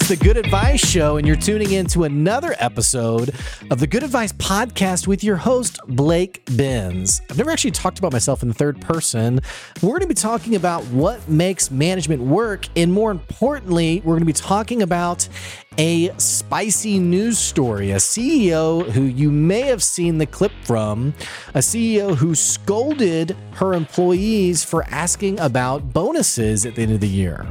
it's 0.00 0.08
the 0.10 0.16
Good 0.16 0.36
Advice 0.36 0.78
Show, 0.78 1.16
and 1.16 1.26
you're 1.26 1.34
tuning 1.34 1.72
in 1.72 1.86
to 1.86 2.04
another 2.04 2.54
episode 2.60 3.34
of 3.68 3.80
the 3.80 3.86
Good 3.88 4.04
Advice 4.04 4.32
Podcast 4.34 5.08
with 5.08 5.24
your 5.24 5.34
host, 5.34 5.80
Blake 5.88 6.44
Benz. 6.56 7.20
I've 7.28 7.36
never 7.36 7.50
actually 7.50 7.72
talked 7.72 7.98
about 7.98 8.12
myself 8.12 8.42
in 8.42 8.48
the 8.48 8.54
third 8.54 8.80
person. 8.80 9.40
We're 9.82 9.98
going 9.98 10.02
to 10.02 10.06
be 10.06 10.14
talking 10.14 10.54
about 10.54 10.84
what 10.86 11.28
makes 11.28 11.72
management 11.72 12.22
work, 12.22 12.68
and 12.76 12.92
more 12.92 13.10
importantly, 13.10 14.00
we're 14.04 14.12
going 14.12 14.20
to 14.20 14.26
be 14.26 14.32
talking 14.32 14.82
about 14.82 15.28
a 15.78 16.16
spicy 16.18 17.00
news 17.00 17.38
story. 17.38 17.90
A 17.90 17.96
CEO 17.96 18.88
who 18.90 19.02
you 19.02 19.32
may 19.32 19.62
have 19.62 19.82
seen 19.82 20.18
the 20.18 20.26
clip 20.26 20.52
from, 20.62 21.12
a 21.54 21.58
CEO 21.58 22.14
who 22.14 22.36
scolded 22.36 23.36
her 23.54 23.74
employees 23.74 24.62
for 24.62 24.84
asking 24.84 25.40
about 25.40 25.92
bonuses 25.92 26.66
at 26.66 26.76
the 26.76 26.82
end 26.82 26.92
of 26.92 27.00
the 27.00 27.08
year. 27.08 27.46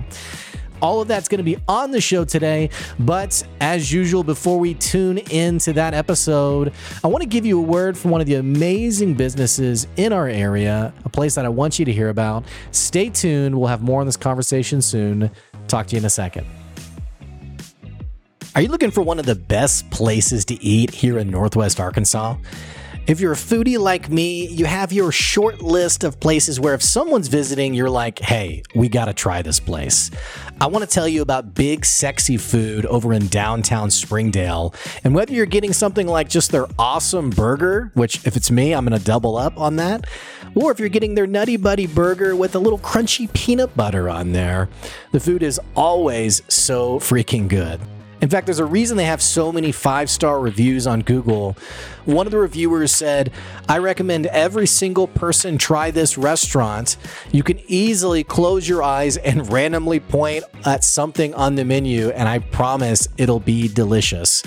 All 0.82 1.02
of 1.02 1.08
that's 1.08 1.28
going 1.28 1.40
to 1.40 1.44
be 1.44 1.58
on 1.68 1.92
the 1.92 2.02
show 2.02 2.26
today. 2.26 2.70
But 3.00 3.44
as 3.62 3.92
usual, 3.92 4.24
before 4.24 4.60
we 4.60 4.74
tune 4.74 5.18
into 5.18 5.74
that 5.74 5.94
episode, 5.94 6.74
I 7.04 7.08
want 7.08 7.24
to 7.24 7.28
give 7.30 7.46
you 7.46 7.60
a 7.60 7.62
word 7.62 7.98
from 7.98 8.12
one 8.12 8.22
of 8.22 8.28
the 8.28 8.36
amazing 8.36 9.16
businesses 9.16 9.88
in 9.98 10.14
our 10.14 10.28
area, 10.28 10.94
a 11.06 11.10
place 11.10 11.36
that 11.36 11.46
I 11.46 11.50
want 11.50 11.80
you 11.80 11.86
to 11.86 11.94
hear 11.94 12.10
about. 12.10 12.44
Stay 12.72 13.10
tuned. 13.10 13.58
We'll 13.58 13.68
have 13.68 13.82
more 13.82 14.00
on 14.00 14.06
this 14.06 14.18
conversation 14.18 14.82
soon. 14.82 15.32
Talk 15.68 15.88
to 15.88 15.96
you 15.96 16.00
in 16.00 16.06
a 16.06 16.10
second. 16.10 16.46
Are 18.56 18.62
you 18.62 18.70
looking 18.70 18.90
for 18.90 19.02
one 19.02 19.20
of 19.20 19.28
the 19.28 19.36
best 19.36 19.88
places 19.92 20.44
to 20.46 20.56
eat 20.64 20.90
here 20.90 21.20
in 21.20 21.30
Northwest 21.30 21.80
Arkansas? 21.80 22.38
If 23.08 23.22
you're 23.22 23.32
a 23.32 23.38
foodie 23.38 23.80
like 23.80 24.10
me, 24.10 24.48
you 24.48 24.66
have 24.66 24.92
your 24.92 25.14
short 25.14 25.62
list 25.62 26.04
of 26.04 26.20
places 26.20 26.60
where 26.60 26.74
if 26.74 26.84
someone's 26.84 27.30
visiting, 27.30 27.74
you're 27.74 27.90
like, 27.90 28.20
hey, 28.20 28.64
we 28.76 28.90
gotta 28.90 29.14
try 29.14 29.42
this 29.42 29.62
place. 29.62 30.12
I 30.60 30.68
wanna 30.68 30.88
tell 30.88 31.08
you 31.08 31.22
about 31.22 31.56
Big 31.56 31.86
Sexy 31.86 32.36
Food 32.36 32.86
over 32.86 33.14
in 33.14 33.28
downtown 33.28 33.92
Springdale. 33.92 34.76
And 35.06 35.16
whether 35.16 35.32
you're 35.32 35.46
getting 35.46 35.72
something 35.72 36.06
like 36.06 36.28
just 36.28 36.52
their 36.52 36.68
awesome 36.78 37.30
burger, 37.30 37.92
which 37.94 38.28
if 38.28 38.36
it's 38.36 38.52
me, 38.52 38.74
I'm 38.74 38.84
gonna 38.84 39.00
double 39.00 39.38
up 39.38 39.58
on 39.58 39.78
that, 39.78 40.04
or 40.54 40.74
if 40.74 40.80
you're 40.80 40.90
getting 40.90 41.16
their 41.16 41.28
Nutty 41.28 41.56
Buddy 41.56 41.88
burger 41.88 42.36
with 42.36 42.56
a 42.56 42.60
little 42.60 42.80
crunchy 42.80 43.32
peanut 43.32 43.74
butter 43.78 44.10
on 44.10 44.34
there, 44.34 44.68
the 45.14 45.22
food 45.22 45.44
is 45.44 45.62
always 45.78 46.42
so 46.50 47.00
freaking 47.00 47.48
good. 47.48 47.80
In 48.20 48.30
fact, 48.30 48.48
there's 48.48 48.60
a 48.60 48.66
reason 48.66 48.98
they 48.98 49.06
have 49.06 49.22
so 49.22 49.52
many 49.52 49.72
five 49.72 50.10
star 50.10 50.40
reviews 50.40 50.88
on 50.88 51.02
Google. 51.02 51.56
One 52.06 52.26
of 52.26 52.32
the 52.32 52.40
reviewers 52.40 52.92
said, 52.92 53.32
I 53.70 53.78
recommend 53.78 54.26
every 54.28 54.66
single 54.66 55.08
person 55.08 55.58
try 55.58 55.92
this 55.92 56.18
restaurant. 56.18 56.98
You 57.32 57.44
can 57.44 57.60
easily 57.68 58.24
close 58.24 58.68
your 58.68 58.82
eyes 58.82 59.18
and 59.18 59.52
randomly 59.52 60.00
point 60.00 60.46
at 60.66 60.84
something 60.84 61.34
on 61.36 61.56
the 61.56 61.66
menu, 61.66 62.10
and 62.10 62.28
I 62.28 62.40
promise 62.40 63.08
it'll 63.18 63.40
be 63.40 63.68
delicious. 63.68 64.42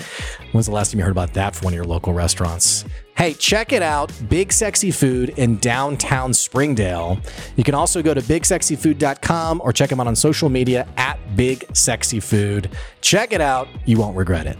When's 0.51 0.65
the 0.65 0.73
last 0.73 0.91
time 0.91 0.99
you 0.99 1.05
heard 1.05 1.11
about 1.11 1.33
that 1.35 1.55
from 1.55 1.65
one 1.65 1.73
of 1.73 1.75
your 1.75 1.85
local 1.85 2.13
restaurants? 2.13 2.83
Hey, 3.15 3.33
check 3.33 3.71
it 3.71 3.81
out 3.81 4.11
Big 4.29 4.51
Sexy 4.51 4.89
Food 4.89 5.29
in 5.37 5.57
downtown 5.57 6.33
Springdale. 6.33 7.19
You 7.55 7.63
can 7.63 7.75
also 7.75 8.01
go 8.01 8.13
to 8.13 8.21
bigsexyfood.com 8.21 9.61
or 9.63 9.73
check 9.73 9.89
them 9.89 9.99
out 9.99 10.07
on 10.07 10.15
social 10.15 10.49
media 10.49 10.87
at 10.97 11.19
Big 11.35 11.65
Sexy 11.75 12.19
Food. 12.19 12.71
Check 13.01 13.33
it 13.33 13.41
out, 13.41 13.67
you 13.85 13.97
won't 13.97 14.17
regret 14.17 14.47
it. 14.47 14.57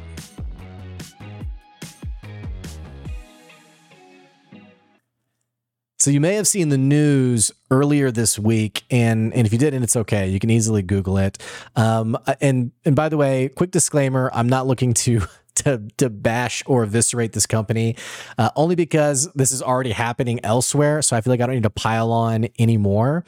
So 6.02 6.10
you 6.10 6.20
may 6.20 6.34
have 6.34 6.48
seen 6.48 6.70
the 6.70 6.80
news 6.80 7.52
earlier 7.70 8.10
this 8.10 8.40
week, 8.40 8.84
and 8.90 9.32
and 9.36 9.46
if 9.46 9.54
you 9.54 9.60
didn't, 9.60 9.84
it's 9.84 9.96
okay. 9.96 10.28
You 10.28 10.40
can 10.40 10.50
easily 10.50 10.82
Google 10.82 11.20
it. 11.20 11.38
Um, 11.76 12.18
and 12.42 12.72
and 12.86 12.96
by 12.96 13.08
the 13.08 13.18
way, 13.18 13.50
quick 13.50 13.70
disclaimer: 13.70 14.32
I'm 14.34 14.50
not 14.50 14.66
looking 14.66 14.96
to 14.96 15.22
to 15.64 15.88
to 15.98 16.10
bash 16.10 16.64
or 16.66 16.84
eviscerate 16.84 17.34
this 17.34 17.46
company, 17.46 17.96
uh, 18.38 18.50
only 18.56 18.76
because 18.76 19.32
this 19.34 19.52
is 19.52 19.62
already 19.62 19.92
happening 19.92 20.40
elsewhere. 20.44 21.02
So 21.02 21.16
I 21.16 21.22
feel 21.22 21.32
like 21.32 21.42
I 21.42 21.46
don't 21.46 21.56
need 21.56 21.64
to 21.64 21.70
pile 21.70 22.12
on 22.12 22.48
anymore. 22.60 23.26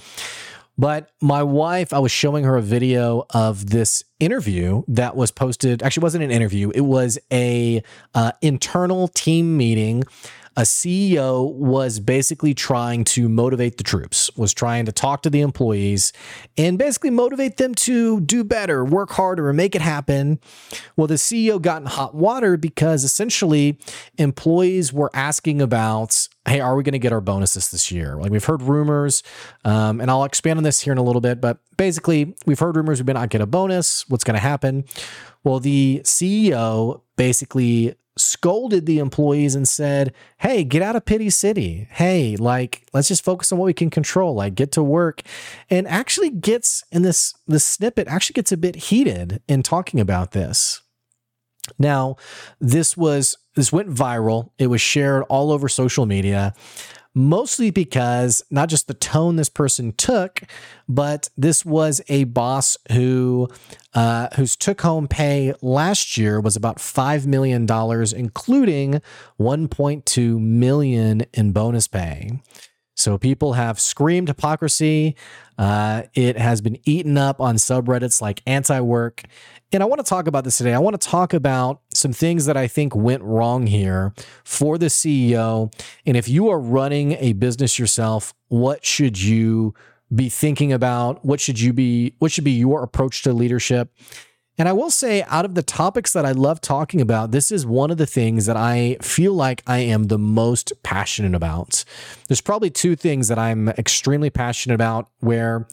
But 0.75 1.11
my 1.21 1.43
wife, 1.43 1.93
I 1.93 1.99
was 1.99 2.11
showing 2.11 2.45
her 2.45 2.55
a 2.55 2.61
video 2.61 3.25
of 3.29 3.69
this 3.69 4.03
interview 4.19 4.81
that 4.87 5.15
was 5.15 5.29
posted. 5.29 5.83
Actually, 5.83 6.03
wasn't 6.03 6.23
an 6.23 6.31
interview. 6.31 6.71
It 6.73 6.81
was 6.81 7.19
a 7.31 7.83
uh, 8.15 8.31
internal 8.41 9.07
team 9.09 9.55
meeting 9.55 10.03
a 10.55 10.61
CEO 10.61 11.51
was 11.53 11.99
basically 11.99 12.53
trying 12.53 13.03
to 13.03 13.27
motivate 13.27 13.77
the 13.77 13.83
troops, 13.83 14.29
was 14.35 14.53
trying 14.53 14.85
to 14.85 14.91
talk 14.91 15.21
to 15.23 15.29
the 15.29 15.41
employees 15.41 16.13
and 16.57 16.77
basically 16.77 17.09
motivate 17.09 17.57
them 17.57 17.73
to 17.73 18.21
do 18.21 18.43
better, 18.43 18.85
work 18.85 19.11
harder, 19.11 19.49
and 19.49 19.57
make 19.57 19.75
it 19.75 19.81
happen. 19.81 20.39
Well, 20.95 21.07
the 21.07 21.15
CEO 21.15 21.61
got 21.61 21.81
in 21.81 21.87
hot 21.87 22.13
water 22.13 22.57
because 22.57 23.03
essentially 23.03 23.77
employees 24.17 24.93
were 24.93 25.09
asking 25.13 25.61
about 25.61 26.27
hey, 26.45 26.59
are 26.59 26.75
we 26.75 26.83
going 26.83 26.91
to 26.91 26.99
get 26.99 27.13
our 27.13 27.21
bonuses 27.21 27.71
this 27.71 27.89
year? 27.89 28.17
Like 28.17 28.29
we've 28.29 28.43
heard 28.43 28.61
rumors, 28.61 29.23
um, 29.63 30.01
and 30.01 30.11
I'll 30.11 30.25
expand 30.25 30.57
on 30.57 30.63
this 30.63 30.81
here 30.81 30.91
in 30.91 30.97
a 30.97 31.03
little 31.03 31.21
bit, 31.21 31.39
but 31.39 31.59
basically, 31.77 32.35
we've 32.45 32.59
heard 32.59 32.75
rumors 32.75 33.01
we 33.01 33.05
may 33.05 33.13
not 33.13 33.29
get 33.29 33.41
a 33.41 33.45
bonus. 33.45 34.07
What's 34.09 34.25
going 34.25 34.35
to 34.35 34.41
happen? 34.41 34.83
Well, 35.43 35.59
the 35.59 36.01
CEO 36.03 37.01
basically 37.15 37.95
scolded 38.17 38.85
the 38.85 38.99
employees 38.99 39.55
and 39.55 39.67
said, 39.67 40.13
Hey, 40.37 40.63
get 40.63 40.81
out 40.81 40.95
of 40.95 41.05
Pity 41.05 41.29
City. 41.29 41.87
Hey, 41.89 42.35
like, 42.35 42.85
let's 42.93 43.07
just 43.07 43.23
focus 43.23 43.51
on 43.51 43.57
what 43.57 43.65
we 43.65 43.73
can 43.73 43.89
control. 43.89 44.35
Like, 44.35 44.55
get 44.55 44.71
to 44.73 44.83
work. 44.83 45.23
And 45.69 45.87
actually 45.87 46.29
gets 46.29 46.83
in 46.91 47.01
this, 47.01 47.33
this 47.47 47.65
snippet, 47.65 48.07
actually 48.07 48.35
gets 48.35 48.51
a 48.51 48.57
bit 48.57 48.75
heated 48.75 49.41
in 49.47 49.63
talking 49.63 49.99
about 49.99 50.31
this. 50.31 50.82
Now, 51.79 52.17
this 52.59 52.97
was, 52.97 53.37
this 53.55 53.71
went 53.71 53.89
viral. 53.89 54.49
It 54.57 54.67
was 54.67 54.81
shared 54.81 55.23
all 55.29 55.51
over 55.51 55.69
social 55.69 56.05
media 56.05 56.53
mostly 57.15 57.69
because 57.69 58.43
not 58.49 58.69
just 58.69 58.87
the 58.87 58.93
tone 58.93 59.35
this 59.35 59.49
person 59.49 59.93
took, 59.93 60.41
but 60.87 61.29
this 61.37 61.65
was 61.65 62.01
a 62.09 62.23
boss 62.25 62.77
who 62.91 63.49
uh, 63.93 64.29
whose 64.35 64.55
took 64.55 64.81
home 64.81 65.07
pay 65.07 65.53
last 65.61 66.17
year 66.17 66.39
was 66.39 66.55
about 66.55 66.79
five 66.79 67.27
million 67.27 67.65
dollars, 67.65 68.13
including 68.13 69.01
1.2 69.39 70.39
million 70.39 71.21
in 71.33 71.51
bonus 71.51 71.87
pay. 71.87 72.39
So 72.95 73.17
people 73.17 73.53
have 73.53 73.79
screamed 73.79 74.27
hypocrisy. 74.27 75.15
Uh, 75.57 76.03
it 76.13 76.37
has 76.37 76.61
been 76.61 76.77
eaten 76.85 77.17
up 77.17 77.41
on 77.41 77.55
subreddits 77.55 78.21
like 78.21 78.41
anti 78.45 78.79
work. 78.81 79.23
And 79.71 79.81
I 79.81 79.87
want 79.87 80.05
to 80.05 80.07
talk 80.07 80.27
about 80.27 80.43
this 80.43 80.57
today. 80.57 80.73
I 80.73 80.79
want 80.79 80.99
to 80.99 81.07
talk 81.07 81.33
about 81.33 81.81
some 81.93 82.13
things 82.13 82.45
that 82.45 82.55
I 82.55 82.67
think 82.67 82.95
went 82.95 83.23
wrong 83.23 83.65
here 83.65 84.13
for 84.43 84.77
the 84.77 84.85
CEO. 84.85 85.73
And 86.05 86.15
if 86.15 86.29
you 86.29 86.49
are 86.49 86.59
running 86.59 87.13
a 87.13 87.33
business 87.33 87.79
yourself, 87.79 88.35
what 88.49 88.85
should 88.85 89.19
you 89.19 89.73
be 90.13 90.29
thinking 90.29 90.71
about? 90.71 91.25
What 91.25 91.39
should 91.39 91.59
you 91.59 91.73
be, 91.73 92.13
what 92.19 92.31
should 92.31 92.43
be 92.43 92.51
your 92.51 92.83
approach 92.83 93.23
to 93.23 93.33
leadership? 93.33 93.91
And 94.57 94.69
I 94.69 94.73
will 94.73 94.91
say, 94.91 95.23
out 95.23 95.45
of 95.45 95.55
the 95.55 95.63
topics 95.63 96.13
that 96.13 96.25
I 96.25 96.31
love 96.31 96.61
talking 96.61 97.01
about, 97.01 97.31
this 97.31 97.51
is 97.51 97.65
one 97.65 97.89
of 97.89 97.97
the 97.97 98.05
things 98.05 98.45
that 98.45 98.57
I 98.57 98.97
feel 99.01 99.33
like 99.33 99.63
I 99.65 99.79
am 99.79 100.05
the 100.05 100.19
most 100.19 100.73
passionate 100.83 101.33
about. 101.33 101.83
There's 102.27 102.41
probably 102.41 102.69
two 102.69 102.95
things 102.95 103.29
that 103.29 103.39
I'm 103.39 103.69
extremely 103.69 104.29
passionate 104.29 104.75
about 104.75 105.09
where 105.19 105.67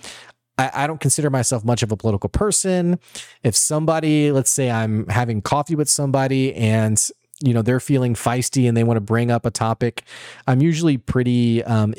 I, 0.57 0.87
don't 0.87 1.01
consider 1.01 1.31
myself 1.31 1.65
much 1.65 1.83
of 1.83 1.91
a 1.91 1.97
political 1.97 2.29
person. 2.29 2.99
If 3.43 3.57
somebody, 3.57 4.31
let's 4.31 4.51
say 4.51 4.71
I'm 4.71 5.07
having 5.09 5.41
coffee 5.41 5.75
with 5.75 5.89
somebody 5.89 6.55
and 6.55 7.01
you 7.43 7.55
know 7.55 7.63
they're 7.63 7.81
feeling 7.81 8.15
feisty 8.15 8.69
and 8.69 8.77
they 8.77 8.85
want 8.85 8.99
to 8.99 9.01
bring 9.01 9.31
up 9.31 9.47
a 9.47 9.51
topic 9.51 10.03
i'm 10.47 10.61
usually 10.61 10.99
pretty 10.99 11.65
um, 11.65 11.95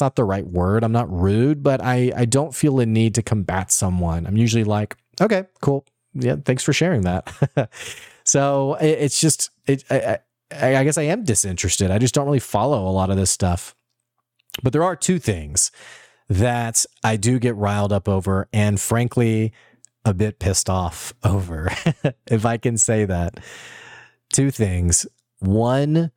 not 0.00 0.16
the 0.16 0.24
right 0.24 0.46
word 0.46 0.82
i'm 0.82 0.92
not 0.92 1.06
rude 1.12 1.62
but 1.62 1.82
i 1.82 2.10
i 2.16 2.24
don't 2.24 2.54
feel 2.54 2.80
a 2.80 2.86
need 2.86 3.14
to 3.14 3.22
combat 3.22 3.70
someone 3.70 4.26
i'm 4.26 4.38
usually 4.38 4.64
like 4.64 4.96
okay 5.20 5.44
cool 5.60 5.84
yeah 6.18 6.36
thanks 6.44 6.62
for 6.62 6.72
sharing 6.72 7.02
that 7.02 7.70
so 8.24 8.74
it, 8.74 8.98
it's 9.00 9.20
just 9.20 9.50
it 9.66 9.84
I, 9.90 10.18
I 10.50 10.84
guess 10.84 10.98
i 10.98 11.02
am 11.02 11.24
disinterested 11.24 11.90
i 11.90 11.98
just 11.98 12.14
don't 12.14 12.26
really 12.26 12.40
follow 12.40 12.88
a 12.88 12.90
lot 12.90 13.10
of 13.10 13.16
this 13.16 13.30
stuff 13.30 13.74
but 14.62 14.72
there 14.72 14.84
are 14.84 14.96
two 14.96 15.18
things 15.18 15.70
that 16.28 16.84
I 17.04 17.16
do 17.16 17.38
get 17.38 17.56
riled 17.56 17.92
up 17.92 18.08
over 18.08 18.48
and 18.52 18.80
frankly 18.80 19.52
a 20.04 20.14
bit 20.14 20.38
pissed 20.38 20.70
off 20.70 21.14
over, 21.24 21.70
if 22.26 22.44
I 22.44 22.56
can 22.56 22.78
say 22.78 23.04
that. 23.04 23.38
Two 24.32 24.50
things. 24.50 25.06
One 25.38 26.10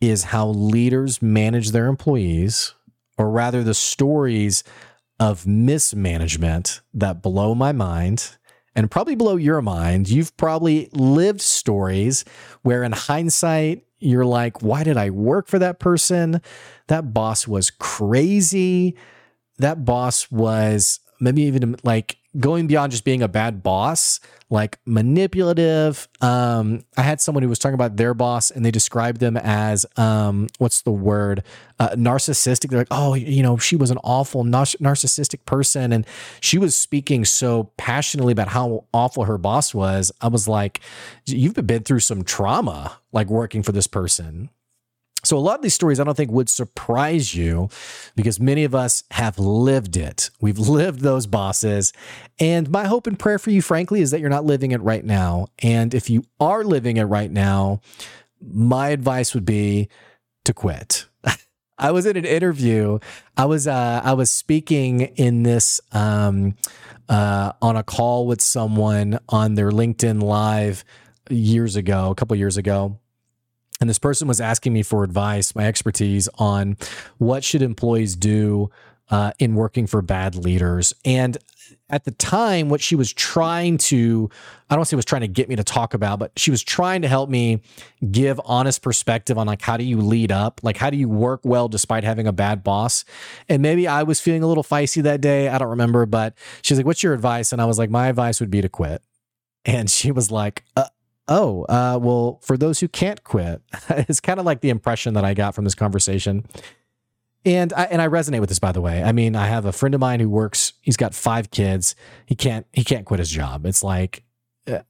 is 0.00 0.24
how 0.24 0.48
leaders 0.48 1.20
manage 1.20 1.70
their 1.70 1.86
employees, 1.86 2.74
or 3.18 3.30
rather, 3.30 3.62
the 3.62 3.74
stories 3.74 4.64
of 5.18 5.46
mismanagement 5.46 6.80
that 6.94 7.20
blow 7.20 7.54
my 7.54 7.72
mind 7.72 8.36
and 8.74 8.90
probably 8.90 9.14
blow 9.14 9.36
your 9.36 9.62
mind. 9.62 10.08
You've 10.08 10.36
probably 10.36 10.88
lived 10.92 11.40
stories 11.40 12.24
where, 12.62 12.82
in 12.82 12.92
hindsight, 12.92 13.84
you're 13.98 14.24
like, 14.24 14.62
why 14.62 14.84
did 14.84 14.96
I 14.96 15.10
work 15.10 15.46
for 15.48 15.58
that 15.58 15.78
person? 15.78 16.40
That 16.86 17.12
boss 17.12 17.46
was 17.46 17.70
crazy 17.70 18.96
that 19.60 19.84
boss 19.84 20.30
was 20.30 21.00
maybe 21.20 21.42
even 21.42 21.76
like 21.84 22.16
going 22.38 22.66
beyond 22.66 22.92
just 22.92 23.04
being 23.04 23.22
a 23.22 23.28
bad 23.28 23.62
boss, 23.62 24.20
like 24.50 24.78
manipulative. 24.86 26.08
Um, 26.20 26.84
I 26.96 27.02
had 27.02 27.20
someone 27.20 27.42
who 27.42 27.48
was 27.48 27.58
talking 27.58 27.74
about 27.74 27.96
their 27.96 28.14
boss 28.14 28.50
and 28.50 28.64
they 28.64 28.70
described 28.70 29.20
them 29.20 29.36
as, 29.36 29.84
um, 29.96 30.46
what's 30.58 30.82
the 30.82 30.92
word? 30.92 31.42
Uh, 31.78 31.90
narcissistic. 31.90 32.70
They're 32.70 32.78
like, 32.78 32.88
oh, 32.90 33.14
you 33.14 33.42
know, 33.42 33.56
she 33.56 33.74
was 33.74 33.90
an 33.90 33.98
awful 34.04 34.44
nar- 34.44 34.64
narcissistic 34.64 35.44
person. 35.44 35.92
And 35.92 36.06
she 36.40 36.58
was 36.58 36.76
speaking 36.76 37.24
so 37.24 37.72
passionately 37.76 38.32
about 38.32 38.48
how 38.48 38.84
awful 38.94 39.24
her 39.24 39.38
boss 39.38 39.74
was. 39.74 40.12
I 40.20 40.28
was 40.28 40.46
like, 40.46 40.80
you've 41.26 41.54
been 41.54 41.82
through 41.82 42.00
some 42.00 42.22
trauma, 42.22 42.98
like 43.12 43.28
working 43.28 43.62
for 43.62 43.72
this 43.72 43.88
person. 43.88 44.50
So, 45.22 45.36
a 45.36 45.40
lot 45.40 45.56
of 45.56 45.62
these 45.62 45.74
stories 45.74 46.00
I 46.00 46.04
don't 46.04 46.16
think 46.16 46.30
would 46.30 46.48
surprise 46.48 47.34
you 47.34 47.68
because 48.16 48.40
many 48.40 48.64
of 48.64 48.74
us 48.74 49.04
have 49.10 49.38
lived 49.38 49.96
it. 49.96 50.30
We've 50.40 50.58
lived 50.70 51.00
those 51.00 51.26
bosses. 51.26 51.92
And 52.38 52.70
my 52.70 52.86
hope 52.86 53.06
and 53.06 53.18
prayer 53.18 53.38
for 53.38 53.50
you, 53.50 53.62
frankly, 53.62 54.00
is 54.00 54.10
that 54.10 54.20
you're 54.20 54.30
not 54.30 54.44
living 54.44 54.72
it 54.72 54.80
right 54.80 55.04
now. 55.04 55.48
And 55.60 55.94
if 55.94 56.08
you 56.08 56.24
are 56.38 56.64
living 56.64 56.96
it 56.96 57.04
right 57.04 57.30
now, 57.30 57.80
my 58.40 58.88
advice 58.88 59.34
would 59.34 59.44
be 59.44 59.88
to 60.44 60.54
quit. 60.54 61.06
I 61.78 61.90
was 61.90 62.06
in 62.06 62.16
an 62.16 62.24
interview. 62.24 62.98
I 63.36 63.44
was 63.44 63.66
uh, 63.66 64.00
I 64.04 64.14
was 64.14 64.30
speaking 64.30 65.00
in 65.00 65.42
this 65.42 65.80
um, 65.92 66.56
uh, 67.08 67.52
on 67.60 67.76
a 67.76 67.82
call 67.82 68.26
with 68.26 68.40
someone 68.40 69.18
on 69.28 69.54
their 69.54 69.70
LinkedIn 69.70 70.22
Live 70.22 70.84
years 71.28 71.76
ago, 71.76 72.10
a 72.10 72.14
couple 72.14 72.36
years 72.36 72.56
ago 72.56 72.98
and 73.80 73.88
this 73.88 73.98
person 73.98 74.28
was 74.28 74.40
asking 74.40 74.72
me 74.72 74.82
for 74.82 75.04
advice, 75.04 75.54
my 75.54 75.66
expertise 75.66 76.28
on 76.38 76.76
what 77.18 77.42
should 77.42 77.62
employees 77.62 78.14
do 78.14 78.70
uh, 79.10 79.32
in 79.38 79.54
working 79.54 79.86
for 79.86 80.02
bad 80.02 80.36
leaders. 80.36 80.94
And 81.04 81.36
at 81.88 82.04
the 82.04 82.12
time, 82.12 82.68
what 82.68 82.80
she 82.80 82.94
was 82.94 83.12
trying 83.12 83.78
to, 83.78 84.30
I 84.68 84.76
don't 84.76 84.84
say 84.84 84.96
was 84.96 85.04
trying 85.04 85.22
to 85.22 85.28
get 85.28 85.48
me 85.48 85.56
to 85.56 85.64
talk 85.64 85.94
about, 85.94 86.18
but 86.18 86.32
she 86.36 86.50
was 86.50 86.62
trying 86.62 87.02
to 87.02 87.08
help 87.08 87.28
me 87.28 87.60
give 88.10 88.40
honest 88.44 88.82
perspective 88.82 89.36
on 89.36 89.46
like 89.46 89.62
how 89.62 89.76
do 89.76 89.84
you 89.84 89.98
lead 89.98 90.30
up? 90.30 90.60
Like 90.62 90.76
how 90.76 90.90
do 90.90 90.96
you 90.96 91.08
work 91.08 91.40
well 91.42 91.68
despite 91.68 92.04
having 92.04 92.26
a 92.26 92.32
bad 92.32 92.62
boss? 92.62 93.04
And 93.48 93.62
maybe 93.62 93.88
I 93.88 94.04
was 94.04 94.20
feeling 94.20 94.42
a 94.42 94.46
little 94.46 94.64
feisty 94.64 95.02
that 95.02 95.20
day. 95.20 95.48
I 95.48 95.58
don't 95.58 95.70
remember, 95.70 96.06
but 96.06 96.34
she's 96.62 96.76
like, 96.76 96.86
what's 96.86 97.02
your 97.02 97.14
advice? 97.14 97.52
And 97.52 97.60
I 97.60 97.64
was 97.64 97.78
like, 97.78 97.90
my 97.90 98.08
advice 98.08 98.40
would 98.40 98.50
be 98.50 98.60
to 98.60 98.68
quit. 98.68 99.02
And 99.64 99.90
she 99.90 100.12
was 100.12 100.30
like, 100.30 100.64
uh, 100.76 100.86
oh, 101.30 101.62
uh, 101.64 101.98
well, 102.02 102.40
for 102.42 102.58
those 102.58 102.80
who 102.80 102.88
can't 102.88 103.22
quit, 103.24 103.62
it's 103.88 104.20
kind 104.20 104.38
of 104.38 104.44
like 104.44 104.60
the 104.60 104.68
impression 104.68 105.14
that 105.14 105.24
I 105.24 105.32
got 105.32 105.54
from 105.54 105.64
this 105.64 105.76
conversation. 105.76 106.44
And 107.46 107.72
I, 107.72 107.84
and 107.84 108.02
I 108.02 108.08
resonate 108.08 108.40
with 108.40 108.50
this, 108.50 108.58
by 108.58 108.72
the 108.72 108.82
way. 108.82 109.02
I 109.02 109.12
mean, 109.12 109.34
I 109.34 109.46
have 109.46 109.64
a 109.64 109.72
friend 109.72 109.94
of 109.94 110.00
mine 110.00 110.20
who 110.20 110.28
works. 110.28 110.74
He's 110.82 110.98
got 110.98 111.14
five 111.14 111.50
kids. 111.50 111.94
He 112.26 112.34
can't 112.34 112.66
he 112.72 112.84
can't 112.84 113.06
quit 113.06 113.18
his 113.18 113.30
job. 113.30 113.64
It's 113.64 113.82
like, 113.82 114.24
uh, 114.66 114.80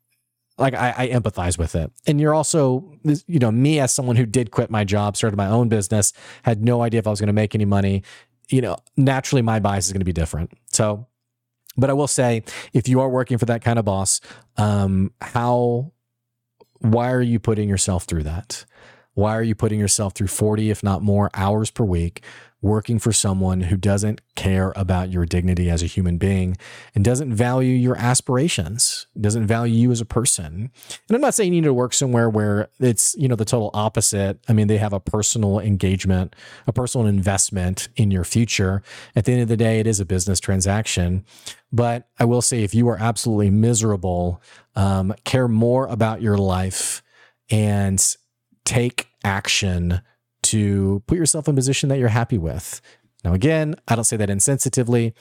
like 0.58 0.75
I, 0.75 0.94
I 0.96 1.08
empathize 1.10 1.58
with 1.58 1.76
it. 1.76 1.92
And 2.08 2.20
you're 2.20 2.34
also, 2.34 2.98
you 3.04 3.38
know, 3.38 3.52
me 3.52 3.78
as 3.78 3.92
someone 3.92 4.16
who 4.16 4.26
did 4.26 4.50
quit 4.50 4.69
my 4.69 4.82
job, 4.82 5.16
started 5.16 5.37
my 5.37 5.46
own 5.46 5.69
business, 5.69 6.12
had 6.42 6.64
no 6.64 6.82
idea 6.82 6.98
if 6.98 7.06
I 7.06 7.10
was 7.10 7.20
going 7.20 7.28
to 7.28 7.32
make 7.32 7.54
any 7.54 7.66
money. 7.66 8.02
You 8.48 8.62
know, 8.62 8.78
naturally, 8.96 9.42
my 9.42 9.60
bias 9.60 9.87
is 9.87 9.92
going 9.92 10.00
to 10.00 10.04
be 10.04 10.12
different. 10.12 10.52
So, 10.72 11.06
but 11.76 11.88
I 11.88 11.92
will 11.92 12.08
say, 12.08 12.42
if 12.72 12.88
you 12.88 12.98
are 13.00 13.08
working 13.08 13.38
for 13.38 13.44
that 13.44 13.62
kind 13.62 13.78
of 13.78 13.84
boss, 13.84 14.20
um, 14.56 15.12
how 15.20 15.92
why 16.81 17.11
are 17.12 17.23
you 17.23 17.38
putting 17.38 17.69
yourself 17.69 18.05
through 18.05 18.25
that? 18.25 18.65
Why 19.15 19.37
are 19.37 19.43
you 19.43 19.55
putting 19.55 19.79
yourself 19.81 20.15
through 20.15 20.29
40, 20.29 20.71
if 20.71 20.82
not 20.82 21.03
more, 21.03 21.31
hours 21.35 21.71
per 21.71 21.85
week 21.85 22.23
working 22.62 22.99
for 22.99 23.12
someone 23.12 23.62
who 23.62 23.77
doesn't 23.77 24.21
care 24.35 24.73
about 24.77 25.11
your 25.11 25.25
dignity 25.25 25.71
as 25.71 25.83
a 25.83 25.87
human 25.87 26.19
being 26.19 26.57
and 26.95 27.05
doesn't 27.05 27.35
value 27.35 27.75
your 27.75 27.97
aspirations, 27.97 29.07
doesn't 29.19 29.47
value 29.47 29.75
you 29.75 29.91
as 29.91 30.01
a 30.01 30.05
person? 30.05 30.71
And 31.09 31.15
I'm 31.15 31.21
not 31.21 31.35
saying 31.35 31.55
you 31.55 31.61
need 31.61 31.67
to 31.67 31.75
work 31.75 31.95
somewhere 31.95 32.29
where 32.29 32.69
it's, 32.79 33.15
you 33.17 33.29
know, 33.29 33.37
the 33.37 33.45
total 33.45 33.71
opposite. 33.73 34.39
I 34.49 34.53
mean, 34.53 34.67
they 34.67 34.79
have 34.79 34.93
a 34.93 35.01
personal 35.01 35.59
engagement, 35.59 36.37
a 36.67 36.73
personal 36.73 37.07
investment 37.07 37.89
in 37.97 38.11
your 38.11 38.25
future. 38.25 38.83
At 39.17 39.25
the 39.25 39.33
end 39.33 39.43
of 39.43 39.49
the 39.49 39.57
day, 39.57 39.81
it 39.81 39.87
is 39.87 40.01
a 40.01 40.05
business 40.05 40.41
transaction. 40.41 41.25
But 41.73 42.09
I 42.19 42.25
will 42.25 42.43
say, 42.43 42.62
if 42.62 42.75
you 42.75 42.89
are 42.89 42.99
absolutely 42.99 43.51
miserable, 43.51 44.43
um, 44.77 45.15
care 45.25 45.49
more 45.49 45.87
about 45.87 46.21
your 46.21 46.37
life 46.37 47.03
and 47.49 48.17
take 48.65 49.09
action 49.25 50.01
to 50.42 51.02
put 51.06 51.19
yourself 51.19 51.48
in 51.48 51.54
a 51.54 51.56
position 51.56 51.88
that 51.88 51.98
you're 51.98 52.08
happy 52.08 52.38
with. 52.38 52.81
Now, 53.25 53.34
again, 53.34 53.75
I 53.87 53.94
don't 53.94 54.04
say 54.04 54.16
that 54.16 54.31
insensitively. 54.31 55.12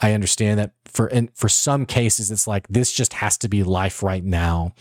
I 0.00 0.12
understand 0.12 0.58
that 0.58 0.72
for 0.84 1.08
in, 1.08 1.28
for 1.34 1.48
some 1.48 1.86
cases, 1.86 2.30
it's 2.30 2.46
like 2.46 2.68
this 2.68 2.92
just 2.92 3.14
has 3.14 3.38
to 3.38 3.48
be 3.48 3.62
life 3.62 4.02
right 4.02 4.22
now. 4.22 4.74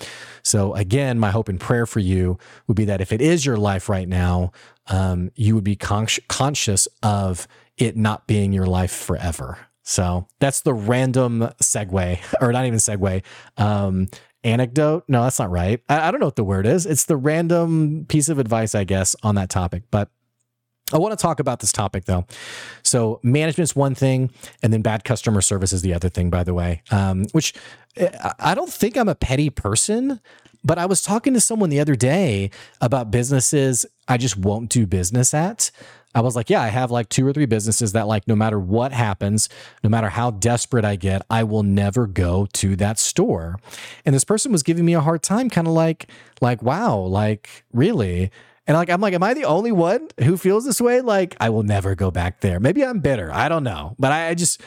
So, 0.43 0.73
again, 0.73 1.17
my 1.17 1.31
hope 1.31 1.47
and 1.47 1.59
prayer 1.59 1.85
for 1.85 2.01
you 2.01 2.37
would 2.67 2.75
be 2.75 2.85
that 2.85 2.99
if 2.99 3.13
it 3.13 3.21
is 3.21 3.45
your 3.45 3.55
life 3.55 3.87
right 3.87 4.09
now, 4.09 4.51
um, 4.87 5.31
you 5.35 5.55
would 5.55 5.63
be 5.63 5.77
con- 5.77 6.07
conscious 6.27 6.87
of 7.01 7.47
it 7.77 7.95
not 7.95 8.27
being 8.27 8.51
your 8.51 8.65
life 8.65 8.91
forever. 8.91 9.57
So 9.83 10.27
that's 10.39 10.61
the 10.61 10.73
random 10.73 11.41
segue, 11.61 12.19
or 12.41 12.51
not 12.51 12.65
even 12.65 12.79
segue, 12.79 13.23
um, 13.57 14.07
anecdote. 14.45 15.03
No, 15.07 15.23
that's 15.23 15.39
not 15.39 15.51
right. 15.51 15.81
I, 15.89 16.07
I 16.07 16.11
don't 16.11 16.19
know 16.19 16.27
what 16.27 16.35
the 16.35 16.43
word 16.43 16.65
is. 16.65 16.85
It's 16.85 17.05
the 17.05 17.17
random 17.17 18.05
piece 18.07 18.29
of 18.29 18.39
advice, 18.39 18.75
I 18.75 18.83
guess, 18.83 19.15
on 19.23 19.35
that 19.35 19.49
topic. 19.49 19.83
But 19.91 20.09
I 20.93 20.99
want 20.99 21.17
to 21.17 21.21
talk 21.21 21.39
about 21.39 21.59
this 21.59 21.71
topic 21.71 22.05
though. 22.05 22.25
So 22.83 23.19
management's 23.23 23.75
one 23.75 23.95
thing, 23.95 24.29
and 24.61 24.71
then 24.71 24.81
bad 24.81 25.03
customer 25.03 25.41
service 25.41 25.73
is 25.73 25.81
the 25.81 25.93
other 25.93 26.09
thing, 26.09 26.29
by 26.29 26.43
the 26.43 26.53
way. 26.53 26.83
Um, 26.91 27.25
which 27.31 27.53
eh, 27.97 28.09
I 28.39 28.53
don't 28.53 28.71
think 28.71 28.95
I'm 28.95 29.09
a 29.09 29.15
petty 29.15 29.49
person, 29.49 30.21
but 30.63 30.77
I 30.77 30.85
was 30.85 31.01
talking 31.01 31.33
to 31.33 31.41
someone 31.41 31.69
the 31.69 31.79
other 31.79 31.95
day 31.95 32.51
about 32.81 33.09
businesses 33.09 33.85
I 34.07 34.17
just 34.17 34.37
won't 34.37 34.69
do 34.69 34.85
business 34.85 35.33
at. 35.33 35.71
I 36.15 36.21
was 36.21 36.35
like, 36.35 36.49
yeah, 36.49 36.61
I 36.61 36.69
have 36.69 36.89
like 36.89 37.09
two 37.09 37.27
or 37.27 37.33
three 37.33 37.45
businesses 37.45 37.91
that, 37.91 38.07
like, 38.07 38.27
no 38.27 38.35
matter 38.35 38.59
what 38.59 38.93
happens, 38.93 39.49
no 39.83 39.89
matter 39.89 40.09
how 40.09 40.31
desperate 40.31 40.85
I 40.85 40.95
get, 40.95 41.21
I 41.29 41.43
will 41.43 41.63
never 41.63 42.07
go 42.07 42.47
to 42.53 42.75
that 42.77 42.97
store. 42.97 43.59
And 44.05 44.15
this 44.15 44.23
person 44.23 44.51
was 44.51 44.63
giving 44.63 44.85
me 44.85 44.93
a 44.93 45.01
hard 45.01 45.21
time, 45.21 45.49
kind 45.49 45.67
of 45.67 45.73
like, 45.73 46.09
like, 46.41 46.63
wow, 46.63 46.97
like, 46.97 47.65
really? 47.73 48.31
And 48.65 48.75
like, 48.75 48.89
I'm 48.89 49.01
like, 49.01 49.13
am 49.13 49.21
I 49.21 49.33
the 49.33 49.45
only 49.45 49.71
one 49.71 50.07
who 50.23 50.37
feels 50.37 50.65
this 50.65 50.81
way? 50.81 51.01
Like, 51.01 51.35
I 51.39 51.49
will 51.49 51.63
never 51.63 51.93
go 51.93 52.09
back 52.09 52.39
there. 52.39 52.59
Maybe 52.59 52.83
I'm 52.83 52.99
bitter. 52.99 53.31
I 53.31 53.49
don't 53.49 53.63
know. 53.63 53.95
But 53.99 54.11
I, 54.11 54.29
I 54.29 54.33
just, 54.33 54.61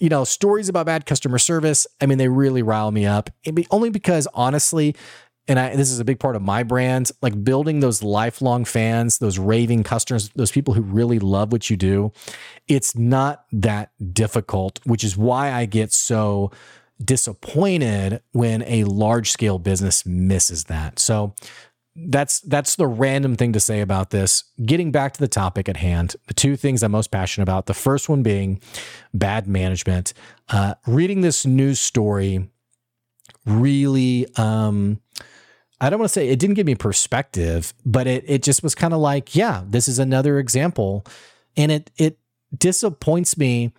you 0.00 0.08
know, 0.08 0.24
stories 0.24 0.68
about 0.68 0.86
bad 0.86 1.04
customer 1.04 1.38
service, 1.38 1.86
I 2.00 2.06
mean, 2.06 2.18
they 2.18 2.28
really 2.28 2.62
rile 2.62 2.90
me 2.90 3.06
up. 3.06 3.28
Be, 3.54 3.66
only 3.70 3.90
because 3.90 4.26
honestly, 4.34 4.96
and 5.48 5.58
I, 5.58 5.74
this 5.74 5.90
is 5.90 5.98
a 5.98 6.04
big 6.04 6.20
part 6.20 6.36
of 6.36 6.42
my 6.42 6.62
brand, 6.62 7.10
like 7.20 7.42
building 7.42 7.80
those 7.80 8.02
lifelong 8.02 8.64
fans, 8.64 9.18
those 9.18 9.38
raving 9.38 9.82
customers, 9.82 10.30
those 10.36 10.52
people 10.52 10.74
who 10.74 10.82
really 10.82 11.18
love 11.18 11.50
what 11.50 11.68
you 11.68 11.76
do. 11.76 12.12
It's 12.68 12.96
not 12.96 13.44
that 13.52 13.90
difficult, 14.12 14.78
which 14.84 15.02
is 15.02 15.16
why 15.16 15.52
I 15.52 15.66
get 15.66 15.92
so 15.92 16.52
disappointed 17.04 18.22
when 18.30 18.62
a 18.62 18.84
large 18.84 19.32
scale 19.32 19.58
business 19.58 20.06
misses 20.06 20.64
that. 20.64 21.00
So 21.00 21.34
that's 21.94 22.40
that's 22.40 22.76
the 22.76 22.86
random 22.86 23.36
thing 23.36 23.52
to 23.52 23.60
say 23.60 23.80
about 23.80 24.10
this. 24.10 24.44
Getting 24.64 24.92
back 24.92 25.12
to 25.14 25.20
the 25.20 25.28
topic 25.28 25.68
at 25.68 25.76
hand, 25.76 26.16
the 26.26 26.34
two 26.34 26.56
things 26.56 26.82
I'm 26.82 26.92
most 26.92 27.10
passionate 27.10 27.42
about. 27.42 27.66
The 27.66 27.74
first 27.74 28.08
one 28.08 28.22
being 28.22 28.60
bad 29.12 29.46
management. 29.46 30.14
Uh, 30.48 30.74
reading 30.86 31.20
this 31.20 31.44
news 31.44 31.80
story 31.80 32.48
really 33.44 34.26
um, 34.36 35.00
I 35.82 35.90
don't 35.90 35.98
want 35.98 36.08
to 36.08 36.12
say 36.12 36.28
it 36.28 36.38
didn't 36.38 36.54
give 36.54 36.66
me 36.66 36.76
perspective, 36.76 37.74
but 37.84 38.06
it 38.06 38.24
it 38.28 38.44
just 38.44 38.62
was 38.62 38.72
kind 38.72 38.94
of 38.94 39.00
like, 39.00 39.34
yeah, 39.34 39.64
this 39.66 39.88
is 39.88 39.98
another 39.98 40.38
example. 40.38 41.04
And 41.56 41.72
it 41.72 41.90
it 41.98 42.18
disappoints 42.56 43.36
me 43.36 43.72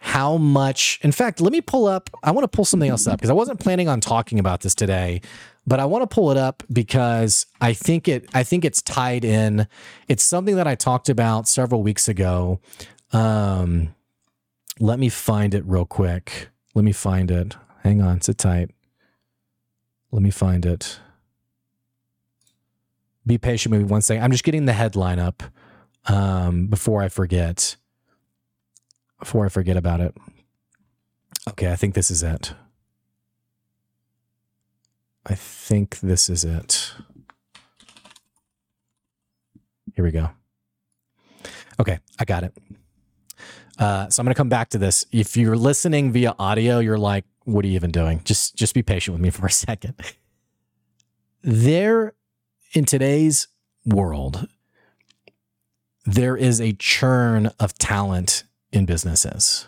how 0.00 0.36
much 0.36 1.00
in 1.02 1.12
fact, 1.12 1.40
let 1.40 1.52
me 1.52 1.62
pull 1.62 1.86
up 1.86 2.10
I 2.22 2.30
want 2.30 2.44
to 2.44 2.54
pull 2.54 2.66
something 2.66 2.90
else 2.90 3.06
up 3.06 3.18
because 3.18 3.30
I 3.30 3.32
wasn't 3.32 3.58
planning 3.58 3.88
on 3.88 4.02
talking 4.02 4.38
about 4.38 4.60
this 4.60 4.74
today, 4.74 5.22
but 5.66 5.80
I 5.80 5.86
want 5.86 6.02
to 6.02 6.14
pull 6.14 6.30
it 6.30 6.36
up 6.36 6.62
because 6.70 7.46
I 7.58 7.72
think 7.72 8.06
it 8.06 8.28
I 8.34 8.42
think 8.42 8.66
it's 8.66 8.82
tied 8.82 9.24
in. 9.24 9.66
It's 10.08 10.22
something 10.22 10.56
that 10.56 10.66
I 10.66 10.74
talked 10.74 11.08
about 11.08 11.48
several 11.48 11.82
weeks 11.82 12.06
ago. 12.06 12.60
Um 13.12 13.94
let 14.78 14.98
me 14.98 15.08
find 15.08 15.54
it 15.54 15.64
real 15.64 15.86
quick. 15.86 16.50
Let 16.74 16.84
me 16.84 16.92
find 16.92 17.30
it. 17.30 17.56
Hang 17.82 18.02
on, 18.02 18.20
sit 18.20 18.36
tight. 18.36 18.72
Let 20.12 20.20
me 20.20 20.30
find 20.30 20.66
it 20.66 21.00
be 23.26 23.38
patient 23.38 23.72
with 23.72 23.82
me 23.82 23.86
one 23.86 24.02
second. 24.02 24.22
I'm 24.22 24.30
just 24.30 24.44
getting 24.44 24.66
the 24.66 24.72
headline 24.72 25.18
up 25.18 25.42
um, 26.06 26.66
before 26.68 27.02
I 27.02 27.08
forget. 27.08 27.76
Before 29.18 29.46
I 29.46 29.48
forget 29.48 29.76
about 29.76 30.00
it. 30.00 30.14
Okay, 31.50 31.70
I 31.70 31.76
think 31.76 31.94
this 31.94 32.10
is 32.10 32.22
it. 32.22 32.52
I 35.24 35.34
think 35.34 35.98
this 36.00 36.28
is 36.28 36.44
it. 36.44 36.92
Here 39.94 40.04
we 40.04 40.12
go. 40.12 40.30
Okay, 41.80 41.98
I 42.18 42.24
got 42.24 42.44
it. 42.44 42.56
Uh, 43.78 44.08
so 44.08 44.20
I'm 44.20 44.24
going 44.24 44.34
to 44.34 44.38
come 44.38 44.48
back 44.48 44.70
to 44.70 44.78
this. 44.78 45.04
If 45.12 45.36
you're 45.36 45.56
listening 45.56 46.12
via 46.12 46.34
audio, 46.38 46.78
you're 46.78 46.98
like, 46.98 47.24
what 47.44 47.64
are 47.64 47.68
you 47.68 47.74
even 47.74 47.90
doing? 47.90 48.20
Just 48.24 48.56
just 48.56 48.74
be 48.74 48.82
patient 48.82 49.14
with 49.14 49.22
me 49.22 49.30
for 49.38 49.46
a 49.46 49.50
second. 49.50 49.94
There 51.42 52.14
in 52.76 52.84
today's 52.84 53.48
world, 53.86 54.48
there 56.04 56.36
is 56.36 56.60
a 56.60 56.74
churn 56.74 57.46
of 57.58 57.72
talent 57.78 58.44
in 58.70 58.84
businesses. 58.84 59.66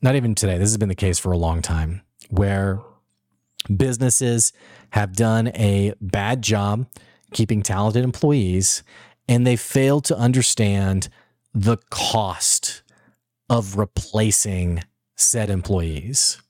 Not 0.00 0.16
even 0.16 0.34
today. 0.34 0.56
This 0.56 0.70
has 0.70 0.78
been 0.78 0.88
the 0.88 0.94
case 0.94 1.18
for 1.18 1.30
a 1.30 1.36
long 1.36 1.60
time 1.60 2.00
where 2.30 2.80
businesses 3.76 4.54
have 4.92 5.14
done 5.14 5.48
a 5.48 5.92
bad 6.00 6.40
job 6.40 6.86
keeping 7.34 7.60
talented 7.62 8.02
employees 8.02 8.82
and 9.28 9.46
they 9.46 9.56
fail 9.56 10.00
to 10.00 10.16
understand 10.16 11.10
the 11.52 11.76
cost 11.90 12.82
of 13.50 13.76
replacing 13.76 14.82
said 15.16 15.50
employees. 15.50 16.40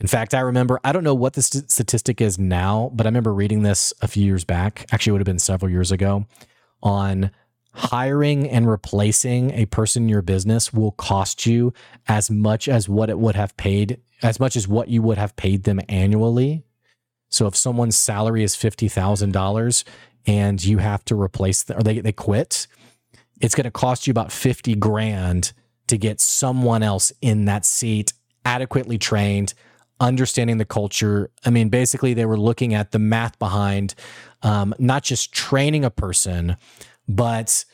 In 0.00 0.06
fact, 0.06 0.34
I 0.34 0.40
remember, 0.40 0.80
I 0.82 0.92
don't 0.92 1.04
know 1.04 1.14
what 1.14 1.34
the 1.34 1.42
st- 1.42 1.70
statistic 1.70 2.20
is 2.20 2.38
now, 2.38 2.90
but 2.94 3.06
I 3.06 3.08
remember 3.08 3.32
reading 3.32 3.62
this 3.62 3.92
a 4.02 4.08
few 4.08 4.24
years 4.24 4.44
back. 4.44 4.86
Actually, 4.92 5.10
it 5.10 5.12
would 5.12 5.20
have 5.20 5.26
been 5.26 5.38
several 5.38 5.70
years 5.70 5.92
ago 5.92 6.26
on 6.82 7.30
hiring 7.72 8.48
and 8.48 8.68
replacing 8.68 9.50
a 9.52 9.66
person 9.66 10.04
in 10.04 10.08
your 10.08 10.22
business 10.22 10.72
will 10.72 10.92
cost 10.92 11.46
you 11.46 11.72
as 12.06 12.30
much 12.30 12.68
as 12.68 12.88
what 12.88 13.10
it 13.10 13.18
would 13.18 13.34
have 13.34 13.56
paid, 13.56 14.00
as 14.22 14.38
much 14.38 14.56
as 14.56 14.68
what 14.68 14.88
you 14.88 15.02
would 15.02 15.18
have 15.18 15.34
paid 15.36 15.64
them 15.64 15.80
annually. 15.88 16.64
So 17.30 17.46
if 17.46 17.56
someone's 17.56 17.98
salary 17.98 18.44
is 18.44 18.54
$50,000 18.54 19.84
and 20.26 20.64
you 20.64 20.78
have 20.78 21.04
to 21.06 21.20
replace 21.20 21.64
them 21.64 21.78
or 21.78 21.82
they, 21.82 22.00
they 22.00 22.12
quit, 22.12 22.68
it's 23.40 23.56
going 23.56 23.64
to 23.64 23.70
cost 23.72 24.06
you 24.06 24.12
about 24.12 24.30
50 24.30 24.76
grand 24.76 25.52
to 25.88 25.98
get 25.98 26.20
someone 26.20 26.82
else 26.82 27.12
in 27.20 27.46
that 27.46 27.66
seat, 27.66 28.12
adequately 28.44 28.98
trained, 28.98 29.54
understanding 30.04 30.58
the 30.58 30.64
culture. 30.64 31.30
I 31.44 31.50
mean, 31.50 31.68
basically, 31.68 32.14
they 32.14 32.26
were 32.26 32.38
looking 32.38 32.74
at 32.74 32.92
the 32.92 32.98
math 32.98 33.38
behind 33.38 33.94
um, 34.42 34.74
not 34.78 35.02
just 35.02 35.32
training 35.32 35.84
a 35.84 35.90
person, 35.90 36.56
but 37.08 37.64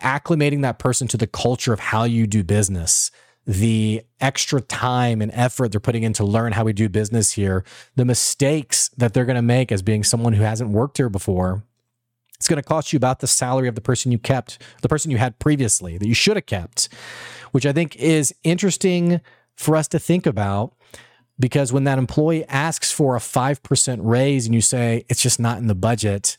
acclimating 0.00 0.62
that 0.62 0.78
person 0.78 1.08
to 1.08 1.16
the 1.16 1.26
culture 1.26 1.72
of 1.72 1.80
how 1.80 2.04
you 2.04 2.26
do 2.26 2.44
business, 2.44 3.10
the 3.46 4.02
extra 4.20 4.60
time 4.60 5.20
and 5.20 5.32
effort 5.34 5.72
they're 5.72 5.80
putting 5.80 6.04
in 6.04 6.12
to 6.12 6.24
learn 6.24 6.52
how 6.52 6.64
we 6.64 6.72
do 6.72 6.88
business 6.88 7.32
here, 7.32 7.64
the 7.96 8.04
mistakes 8.04 8.90
that 8.96 9.12
they're 9.12 9.24
going 9.24 9.36
to 9.36 9.42
make 9.42 9.72
as 9.72 9.82
being 9.82 10.04
someone 10.04 10.34
who 10.34 10.44
hasn't 10.44 10.70
worked 10.70 10.98
here 10.98 11.08
before. 11.08 11.64
It's 12.36 12.46
going 12.46 12.62
to 12.62 12.68
cost 12.68 12.92
you 12.92 12.96
about 12.98 13.18
the 13.18 13.26
salary 13.26 13.66
of 13.66 13.74
the 13.74 13.80
person 13.80 14.12
you 14.12 14.18
kept, 14.18 14.62
the 14.82 14.88
person 14.88 15.10
you 15.10 15.18
had 15.18 15.40
previously 15.40 15.98
that 15.98 16.06
you 16.06 16.14
should 16.14 16.36
have 16.36 16.46
kept, 16.46 16.88
which 17.50 17.66
I 17.66 17.72
think 17.72 17.96
is 17.96 18.32
interesting 18.44 19.20
for 19.56 19.74
us 19.74 19.88
to 19.88 19.98
think 19.98 20.24
about 20.24 20.74
because 21.40 21.72
when 21.72 21.84
that 21.84 21.98
employee 21.98 22.44
asks 22.46 22.90
for 22.90 23.16
a 23.16 23.20
5% 23.20 23.98
raise 24.02 24.46
and 24.46 24.54
you 24.54 24.60
say 24.60 25.04
it's 25.08 25.22
just 25.22 25.38
not 25.38 25.58
in 25.58 25.66
the 25.66 25.74
budget, 25.74 26.36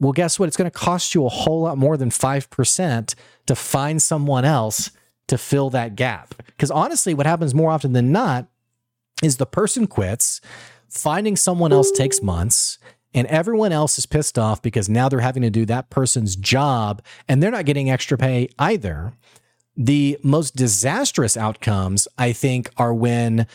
well, 0.00 0.12
guess 0.12 0.38
what? 0.38 0.46
It's 0.46 0.56
going 0.56 0.70
to 0.70 0.76
cost 0.76 1.14
you 1.14 1.26
a 1.26 1.28
whole 1.28 1.62
lot 1.62 1.78
more 1.78 1.96
than 1.96 2.10
5% 2.10 3.14
to 3.46 3.54
find 3.54 4.02
someone 4.02 4.44
else 4.44 4.90
to 5.26 5.38
fill 5.38 5.70
that 5.70 5.96
gap. 5.96 6.34
Because 6.46 6.70
honestly, 6.70 7.14
what 7.14 7.26
happens 7.26 7.54
more 7.54 7.70
often 7.70 7.92
than 7.92 8.12
not 8.12 8.46
is 9.22 9.36
the 9.36 9.46
person 9.46 9.86
quits, 9.86 10.40
finding 10.88 11.36
someone 11.36 11.72
else 11.72 11.90
takes 11.90 12.22
months, 12.22 12.78
and 13.14 13.26
everyone 13.28 13.72
else 13.72 13.98
is 13.98 14.06
pissed 14.06 14.38
off 14.38 14.62
because 14.62 14.88
now 14.88 15.08
they're 15.08 15.20
having 15.20 15.42
to 15.42 15.50
do 15.50 15.64
that 15.66 15.90
person's 15.90 16.36
job 16.36 17.02
and 17.26 17.42
they're 17.42 17.50
not 17.50 17.64
getting 17.64 17.90
extra 17.90 18.18
pay 18.18 18.48
either. 18.58 19.12
The 19.76 20.18
most 20.22 20.56
disastrous 20.56 21.36
outcomes, 21.36 22.06
I 22.18 22.32
think, 22.32 22.70
are 22.76 22.92
when 22.92 23.46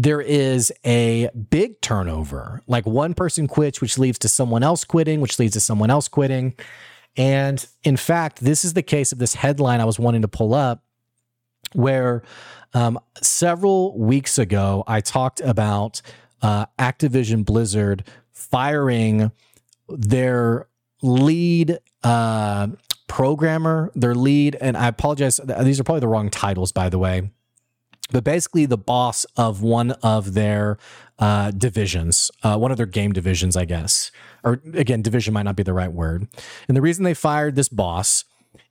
there 0.00 0.20
is 0.20 0.72
a 0.86 1.28
big 1.50 1.80
turnover. 1.80 2.62
Like 2.68 2.86
one 2.86 3.14
person 3.14 3.48
quits, 3.48 3.80
which 3.80 3.98
leads 3.98 4.16
to 4.20 4.28
someone 4.28 4.62
else 4.62 4.84
quitting, 4.84 5.20
which 5.20 5.40
leads 5.40 5.54
to 5.54 5.60
someone 5.60 5.90
else 5.90 6.06
quitting. 6.06 6.54
And 7.16 7.66
in 7.82 7.96
fact, 7.96 8.38
this 8.38 8.64
is 8.64 8.74
the 8.74 8.82
case 8.82 9.10
of 9.10 9.18
this 9.18 9.34
headline 9.34 9.80
I 9.80 9.84
was 9.84 9.98
wanting 9.98 10.22
to 10.22 10.28
pull 10.28 10.54
up, 10.54 10.84
where 11.72 12.22
um, 12.74 13.00
several 13.20 13.98
weeks 13.98 14.38
ago 14.38 14.84
I 14.86 15.00
talked 15.00 15.40
about 15.40 16.00
uh, 16.42 16.66
Activision 16.78 17.44
Blizzard 17.44 18.04
firing 18.30 19.32
their 19.88 20.68
lead 21.02 21.80
uh, 22.04 22.68
programmer, 23.08 23.90
their 23.96 24.14
lead, 24.14 24.56
and 24.60 24.76
I 24.76 24.86
apologize, 24.86 25.40
these 25.62 25.80
are 25.80 25.84
probably 25.84 26.00
the 26.00 26.08
wrong 26.08 26.30
titles, 26.30 26.70
by 26.70 26.88
the 26.88 27.00
way 27.00 27.32
but 28.10 28.24
basically 28.24 28.66
the 28.66 28.78
boss 28.78 29.24
of 29.36 29.62
one 29.62 29.92
of 30.02 30.34
their 30.34 30.78
uh, 31.18 31.50
divisions, 31.50 32.30
uh, 32.42 32.56
one 32.56 32.70
of 32.70 32.76
their 32.76 32.86
game 32.86 33.12
divisions, 33.12 33.56
I 33.56 33.64
guess. 33.64 34.10
Or 34.44 34.60
again, 34.74 35.02
division 35.02 35.34
might 35.34 35.42
not 35.42 35.56
be 35.56 35.62
the 35.62 35.72
right 35.72 35.92
word. 35.92 36.28
And 36.68 36.76
the 36.76 36.80
reason 36.80 37.04
they 37.04 37.14
fired 37.14 37.56
this 37.56 37.68
boss 37.68 38.24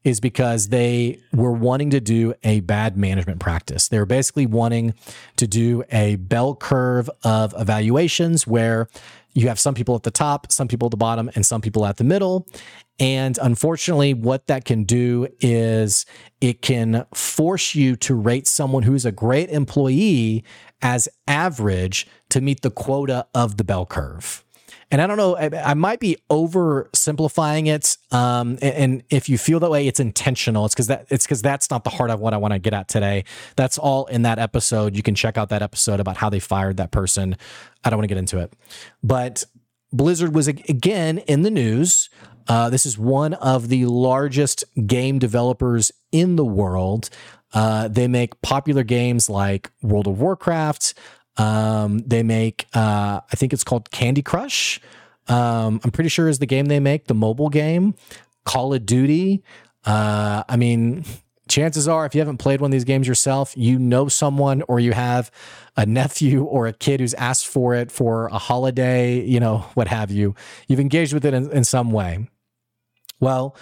is 0.04 0.20
because 0.20 0.70
they 0.70 1.20
were 1.34 1.52
wanting 1.52 1.90
to 1.90 2.00
do 2.00 2.34
a 2.44 2.62
bad 2.62 2.98
management 2.98 3.40
practice. 3.40 3.90
They 3.90 4.00
were 4.00 4.06
basically 4.06 4.46
wanting 4.46 4.94
to 5.36 5.48
do 5.48 5.84
a 5.92 6.16
bell 6.16 6.56
curve 6.56 7.10
of 7.24 7.54
evaluations 7.58 8.48
where 8.48 8.88
you 9.34 9.50
have 9.50 9.60
some 9.60 9.76
people 9.76 9.96
at 9.96 10.04
the 10.04 10.12
top, 10.12 10.52
some 10.52 10.68
people 10.68 10.88
at 10.88 10.92
the 10.92 10.98
bottom, 10.98 11.30
and 11.36 11.46
some 11.46 11.62
people 11.62 11.86
at 11.86 11.98
the 11.98 12.04
middle. 12.04 12.48
And 13.00 13.38
unfortunately, 13.42 14.14
what 14.14 14.48
that 14.48 14.66
can 14.66 14.84
do 14.84 15.28
is 15.40 16.06
it 16.42 16.62
can 16.62 17.06
force 17.14 17.76
you 17.76 17.96
to 17.98 18.16
rate 18.16 18.48
someone 18.48 18.84
who's 18.84 19.06
a 19.06 19.12
great 19.12 19.50
employee 19.50 20.44
as 20.82 21.08
average 21.28 22.08
to 22.30 22.42
meet 22.42 22.62
the 22.62 22.72
quota 22.72 23.28
of 23.34 23.58
the 23.58 23.64
bell 23.64 23.86
curve. 23.86 24.44
And 24.90 25.02
I 25.02 25.08
don't 25.08 25.18
know, 25.18 25.36
I, 25.38 25.74
might 25.74 26.00
be 26.00 26.16
oversimplifying 26.30 27.68
it. 27.68 27.98
Um, 28.16 28.52
and, 28.62 28.64
and, 28.64 29.04
if 29.10 29.28
you 29.28 29.38
feel 29.38 29.60
that 29.60 29.70
way, 29.70 29.86
it's 29.86 30.00
intentional. 30.00 30.66
It's 30.66 30.74
because 30.74 30.88
that 30.88 31.08
it's 31.10 31.26
because 31.26 31.42
that's 31.42 31.70
not 31.70 31.84
the 31.84 31.90
heart 31.90 32.10
of 32.10 32.22
what 32.22 32.34
I 32.34 32.38
want 32.38 32.54
to 32.54 32.60
get 32.60 32.74
at 32.74 32.88
today. 32.88 33.26
That's 33.58 33.78
all 33.78 34.06
in 34.06 34.22
that 34.22 34.40
episode. 34.40 34.96
You 34.96 35.04
can 35.04 35.14
check 35.14 35.38
out 35.38 35.50
that 35.50 35.62
episode 35.62 36.00
about 36.00 36.16
how 36.16 36.30
they 36.30 36.40
fired 36.40 36.78
that 36.78 36.92
person. 36.92 37.36
I 37.84 37.90
don't 37.90 37.98
want 37.98 38.06
to 38.06 38.08
get 38.08 38.18
into 38.18 38.40
it, 38.40 38.54
but 39.04 39.44
Blizzard 39.92 40.36
was 40.36 40.48
again 40.48 41.20
in 41.20 41.44
the 41.44 41.52
news. 41.52 42.10
Uh, 42.48 42.70
this 42.70 42.86
is 42.86 42.98
one 42.98 43.34
of 43.36 43.68
the 43.68 43.86
largest 43.86 44.64
game 44.86 45.20
developers 45.20 45.92
in 46.12 46.36
the 46.36 46.46
world. 46.46 47.10
Uh, 47.54 47.88
they 47.88 48.08
make 48.08 48.42
popular 48.42 48.84
games 48.84 49.30
like 49.30 49.72
World 49.82 50.08
of 50.08 50.20
Warcraft, 50.20 50.94
um, 51.38 52.00
they 52.00 52.24
make, 52.24 52.66
uh, 52.74 53.22
I 53.32 53.36
think 53.36 53.54
it's 53.54 53.64
called 53.64 53.92
Candy 53.92 54.22
Crush. 54.22 54.82
Um, 55.28 55.80
I'm 55.84 55.92
pretty 55.92 56.10
sure 56.10 56.28
is 56.28 56.40
the 56.40 56.46
game 56.46 56.66
they 56.66 56.80
make, 56.80 57.08
the 57.08 57.14
mobile 57.14 57.50
game, 57.50 57.96
Call 58.46 58.74
of 58.74 58.86
Duty. 58.86 59.44
Uh, 59.86 60.44
I 60.50 60.58
mean, 60.58 61.06
chances 61.48 61.88
are, 61.88 62.06
if 62.06 62.14
you 62.14 62.22
haven't 62.22 62.38
played 62.38 62.62
one 62.62 62.70
of 62.70 62.72
these 62.72 62.84
games 62.84 63.08
yourself, 63.08 63.54
you 63.56 63.80
know 63.80 64.08
someone 64.08 64.64
or 64.68 64.80
you 64.80 64.94
have 64.94 65.32
a 65.76 65.86
nephew 65.86 66.44
or 66.44 66.68
a 66.68 66.74
kid 66.74 67.00
who's 67.00 67.14
asked 67.16 67.48
for 67.48 67.74
it 67.74 67.92
for 67.92 68.28
a 68.28 68.38
holiday, 68.38 69.22
you 69.22 69.40
know, 69.40 69.60
what 69.74 69.88
have 69.88 70.12
you. 70.12 70.36
You've 70.68 70.80
engaged 70.80 71.14
with 71.14 71.26
it 71.26 71.34
in, 71.34 71.52
in 71.52 71.64
some 71.64 71.92
way. 71.92 72.28
Well, 73.20 73.56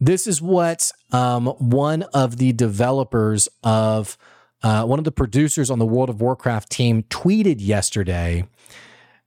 this 0.00 0.26
is 0.26 0.40
what 0.40 0.90
um, 1.12 1.46
one 1.46 2.04
of 2.14 2.38
the 2.38 2.52
developers 2.52 3.48
of 3.62 4.16
uh, 4.62 4.84
one 4.84 4.98
of 4.98 5.04
the 5.04 5.12
producers 5.12 5.70
on 5.70 5.78
the 5.78 5.86
World 5.86 6.10
of 6.10 6.20
Warcraft 6.20 6.70
team 6.70 7.02
tweeted 7.04 7.56
yesterday, 7.58 8.40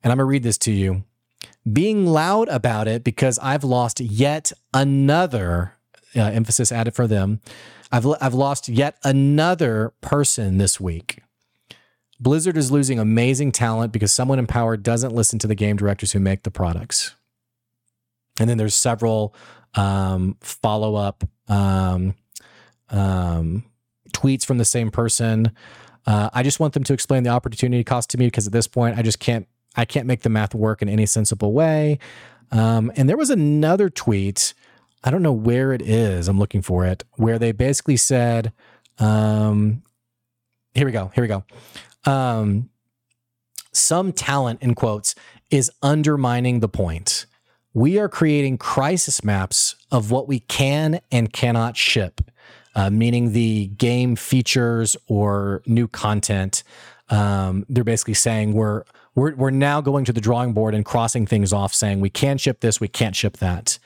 and 0.03 0.11
I'm 0.11 0.17
going 0.17 0.19
to 0.19 0.25
read 0.25 0.43
this 0.43 0.57
to 0.59 0.71
you 0.71 1.03
being 1.71 2.05
loud 2.05 2.49
about 2.49 2.87
it 2.87 3.03
because 3.03 3.39
I've 3.39 3.63
lost 3.63 3.99
yet 3.99 4.51
another 4.73 5.73
uh, 6.15 6.21
emphasis 6.21 6.71
added 6.71 6.95
for 6.95 7.07
them. 7.07 7.41
I've, 7.91 8.07
I've 8.21 8.33
lost 8.33 8.69
yet 8.69 8.97
another 9.03 9.93
person 10.01 10.57
this 10.57 10.79
week. 10.79 11.21
Blizzard 12.19 12.57
is 12.57 12.71
losing 12.71 12.99
amazing 12.99 13.51
talent 13.51 13.91
because 13.91 14.13
someone 14.13 14.39
in 14.39 14.47
power 14.47 14.77
doesn't 14.77 15.13
listen 15.13 15.39
to 15.39 15.47
the 15.47 15.55
game 15.55 15.75
directors 15.75 16.13
who 16.13 16.19
make 16.19 16.43
the 16.43 16.51
products. 16.51 17.15
And 18.39 18.49
then 18.49 18.57
there's 18.57 18.75
several 18.75 19.35
um, 19.75 20.37
follow 20.39 20.95
up 20.95 21.23
um, 21.47 22.15
um, 22.89 23.63
tweets 24.13 24.45
from 24.45 24.57
the 24.57 24.65
same 24.65 24.89
person. 24.89 25.51
Uh, 26.05 26.29
I 26.33 26.43
just 26.43 26.59
want 26.59 26.73
them 26.73 26.83
to 26.85 26.93
explain 26.93 27.23
the 27.23 27.29
opportunity 27.29 27.83
cost 27.83 28.09
to 28.11 28.17
me 28.17 28.27
because 28.27 28.47
at 28.47 28.53
this 28.53 28.67
point, 28.67 28.97
I 28.97 29.01
just 29.01 29.19
can't 29.19 29.47
I 29.75 29.85
can't 29.85 30.05
make 30.05 30.21
the 30.21 30.29
math 30.29 30.53
work 30.53 30.81
in 30.81 30.89
any 30.89 31.05
sensible 31.05 31.51
way. 31.51 31.97
Um, 32.51 32.91
and 32.95 33.09
there 33.09 33.17
was 33.17 33.31
another 33.31 33.89
tweet. 33.89 34.53
I 35.03 35.11
don't 35.11 35.21
know 35.21 35.33
where 35.33 35.73
it 35.73 35.81
is. 35.81 36.27
I'm 36.27 36.39
looking 36.39 36.61
for 36.61 36.85
it. 36.85 37.03
Where 37.13 37.37
they 37.37 37.51
basically 37.51 37.97
said, 37.97 38.53
um, 38.99 39.83
"Here 40.73 40.85
we 40.85 40.91
go. 40.91 41.11
Here 41.13 41.23
we 41.23 41.27
go." 41.27 41.43
Um, 42.05 42.69
some 43.71 44.11
talent 44.11 44.61
in 44.61 44.75
quotes 44.75 45.15
is 45.49 45.71
undermining 45.81 46.59
the 46.59 46.69
point. 46.69 47.25
We 47.73 47.97
are 47.97 48.09
creating 48.09 48.59
crisis 48.59 49.23
maps 49.23 49.75
of 49.91 50.11
what 50.11 50.27
we 50.27 50.39
can 50.39 50.99
and 51.11 51.33
cannot 51.33 51.75
ship 51.75 52.21
uh, 52.75 52.89
meaning 52.89 53.33
the 53.33 53.67
game 53.67 54.15
features 54.15 54.97
or 55.07 55.61
new 55.65 55.87
content. 55.87 56.63
um, 57.09 57.65
they're 57.69 57.83
basically 57.83 58.13
saying 58.13 58.53
we're 58.53 58.83
we're 59.15 59.35
we're 59.35 59.51
now 59.51 59.81
going 59.81 60.05
to 60.05 60.13
the 60.13 60.21
drawing 60.21 60.53
board 60.53 60.73
and 60.73 60.83
crossing 60.85 61.25
things 61.25 61.53
off, 61.53 61.73
saying 61.73 61.99
we 61.99 62.09
can 62.09 62.37
ship 62.37 62.59
this, 62.61 62.79
we 62.79 62.87
can't 62.87 63.15
ship 63.15 63.37
that. 63.37 63.79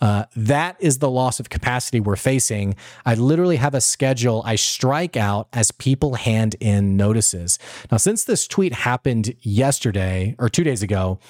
Uh, 0.00 0.24
that 0.34 0.76
is 0.80 0.98
the 0.98 1.08
loss 1.08 1.38
of 1.38 1.48
capacity 1.48 2.00
we're 2.00 2.16
facing. 2.16 2.74
I 3.06 3.14
literally 3.14 3.56
have 3.56 3.72
a 3.72 3.80
schedule 3.80 4.42
I 4.44 4.56
strike 4.56 5.16
out 5.16 5.46
as 5.52 5.70
people 5.70 6.14
hand 6.14 6.56
in 6.58 6.96
notices. 6.96 7.56
Now, 7.90 7.98
since 7.98 8.24
this 8.24 8.48
tweet 8.48 8.72
happened 8.72 9.36
yesterday 9.42 10.34
or 10.40 10.48
two 10.48 10.64
days 10.64 10.82
ago, 10.82 11.20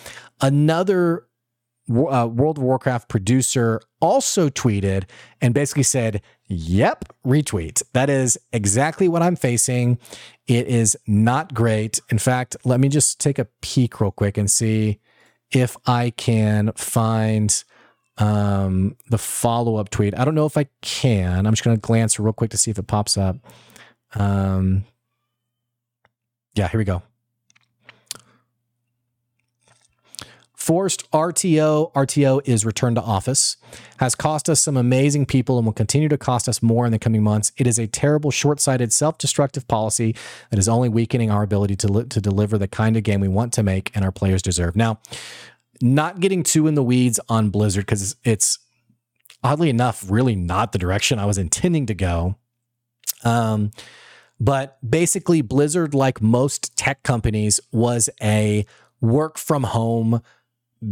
another 0.40 1.26
uh, 1.90 2.26
World 2.26 2.58
of 2.58 2.64
Warcraft 2.64 3.08
producer 3.08 3.80
also 4.00 4.48
tweeted 4.48 5.04
and 5.40 5.54
basically 5.54 5.82
said, 5.82 6.22
Yep, 6.46 7.14
retweet. 7.26 7.82
That 7.94 8.10
is 8.10 8.38
exactly 8.52 9.08
what 9.08 9.22
I'm 9.22 9.36
facing. 9.36 9.98
It 10.46 10.66
is 10.66 10.96
not 11.06 11.54
great. 11.54 12.00
In 12.10 12.18
fact, 12.18 12.56
let 12.64 12.78
me 12.78 12.88
just 12.88 13.20
take 13.20 13.38
a 13.38 13.46
peek 13.62 14.00
real 14.00 14.10
quick 14.10 14.36
and 14.36 14.50
see 14.50 15.00
if 15.50 15.76
I 15.86 16.10
can 16.10 16.72
find 16.76 17.64
um, 18.18 18.96
the 19.08 19.18
follow 19.18 19.76
up 19.76 19.90
tweet. 19.90 20.18
I 20.18 20.24
don't 20.24 20.34
know 20.34 20.46
if 20.46 20.58
I 20.58 20.66
can. 20.82 21.46
I'm 21.46 21.52
just 21.52 21.64
going 21.64 21.76
to 21.76 21.80
glance 21.80 22.18
real 22.18 22.32
quick 22.32 22.50
to 22.50 22.58
see 22.58 22.70
if 22.70 22.78
it 22.78 22.86
pops 22.86 23.16
up. 23.16 23.36
Um, 24.14 24.84
yeah, 26.54 26.68
here 26.68 26.78
we 26.78 26.84
go. 26.84 27.02
Forced 30.62 31.10
RTO, 31.10 31.92
RTO 31.92 32.40
is 32.44 32.64
return 32.64 32.94
to 32.94 33.00
office, 33.00 33.56
has 33.96 34.14
cost 34.14 34.48
us 34.48 34.62
some 34.62 34.76
amazing 34.76 35.26
people 35.26 35.58
and 35.58 35.66
will 35.66 35.72
continue 35.72 36.08
to 36.08 36.16
cost 36.16 36.48
us 36.48 36.62
more 36.62 36.86
in 36.86 36.92
the 36.92 37.00
coming 37.00 37.20
months. 37.24 37.50
It 37.56 37.66
is 37.66 37.80
a 37.80 37.88
terrible, 37.88 38.30
short 38.30 38.60
sighted, 38.60 38.92
self 38.92 39.18
destructive 39.18 39.66
policy 39.66 40.14
that 40.50 40.60
is 40.60 40.68
only 40.68 40.88
weakening 40.88 41.32
our 41.32 41.42
ability 41.42 41.74
to, 41.74 41.88
li- 41.88 42.04
to 42.04 42.20
deliver 42.20 42.58
the 42.58 42.68
kind 42.68 42.96
of 42.96 43.02
game 43.02 43.18
we 43.18 43.26
want 43.26 43.52
to 43.54 43.64
make 43.64 43.90
and 43.96 44.04
our 44.04 44.12
players 44.12 44.40
deserve. 44.40 44.76
Now, 44.76 45.00
not 45.80 46.20
getting 46.20 46.44
too 46.44 46.68
in 46.68 46.76
the 46.76 46.82
weeds 46.84 47.18
on 47.28 47.50
Blizzard 47.50 47.84
because 47.84 48.14
it's 48.22 48.60
oddly 49.42 49.68
enough 49.68 50.08
really 50.08 50.36
not 50.36 50.70
the 50.70 50.78
direction 50.78 51.18
I 51.18 51.26
was 51.26 51.38
intending 51.38 51.86
to 51.86 51.94
go. 51.94 52.36
Um, 53.24 53.72
but 54.38 54.78
basically, 54.88 55.42
Blizzard, 55.42 55.92
like 55.92 56.22
most 56.22 56.76
tech 56.76 57.02
companies, 57.02 57.58
was 57.72 58.08
a 58.22 58.64
work 59.00 59.38
from 59.38 59.64
home 59.64 60.22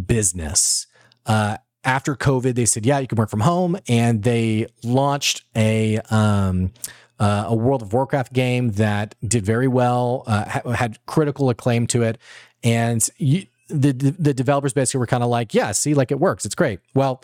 business. 0.06 0.86
Uh, 1.26 1.58
after 1.84 2.14
COVID, 2.14 2.54
they 2.54 2.66
said, 2.66 2.84
"Yeah, 2.84 2.98
you 2.98 3.06
can 3.06 3.16
work 3.16 3.30
from 3.30 3.40
home," 3.40 3.78
and 3.88 4.22
they 4.22 4.66
launched 4.82 5.44
a 5.56 5.98
um, 6.10 6.72
uh, 7.18 7.44
a 7.48 7.54
World 7.54 7.82
of 7.82 7.92
Warcraft 7.92 8.32
game 8.32 8.72
that 8.72 9.14
did 9.26 9.44
very 9.44 9.68
well, 9.68 10.24
uh, 10.26 10.44
ha- 10.48 10.70
had 10.72 11.04
critical 11.06 11.48
acclaim 11.48 11.86
to 11.88 12.02
it, 12.02 12.18
and 12.62 13.06
you, 13.16 13.46
the 13.68 13.92
the 13.92 14.34
developers 14.34 14.72
basically 14.72 14.98
were 14.98 15.06
kind 15.06 15.22
of 15.22 15.30
like, 15.30 15.54
"Yeah, 15.54 15.72
see, 15.72 15.94
like 15.94 16.10
it 16.10 16.20
works, 16.20 16.44
it's 16.44 16.54
great." 16.54 16.80
Well. 16.94 17.22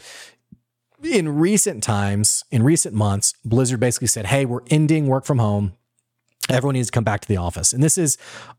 In 1.02 1.38
recent 1.38 1.82
times, 1.82 2.42
in 2.50 2.62
recent 2.62 2.94
months, 2.94 3.34
Blizzard 3.44 3.78
basically 3.78 4.08
said, 4.08 4.26
Hey, 4.26 4.46
we're 4.46 4.62
ending 4.70 5.08
work 5.08 5.26
from 5.26 5.38
home 5.38 5.74
everyone 6.48 6.74
needs 6.74 6.88
to 6.88 6.92
come 6.92 7.04
back 7.04 7.20
to 7.20 7.28
the 7.28 7.36
office. 7.36 7.72
And 7.72 7.82
this 7.82 7.98
is 7.98 8.18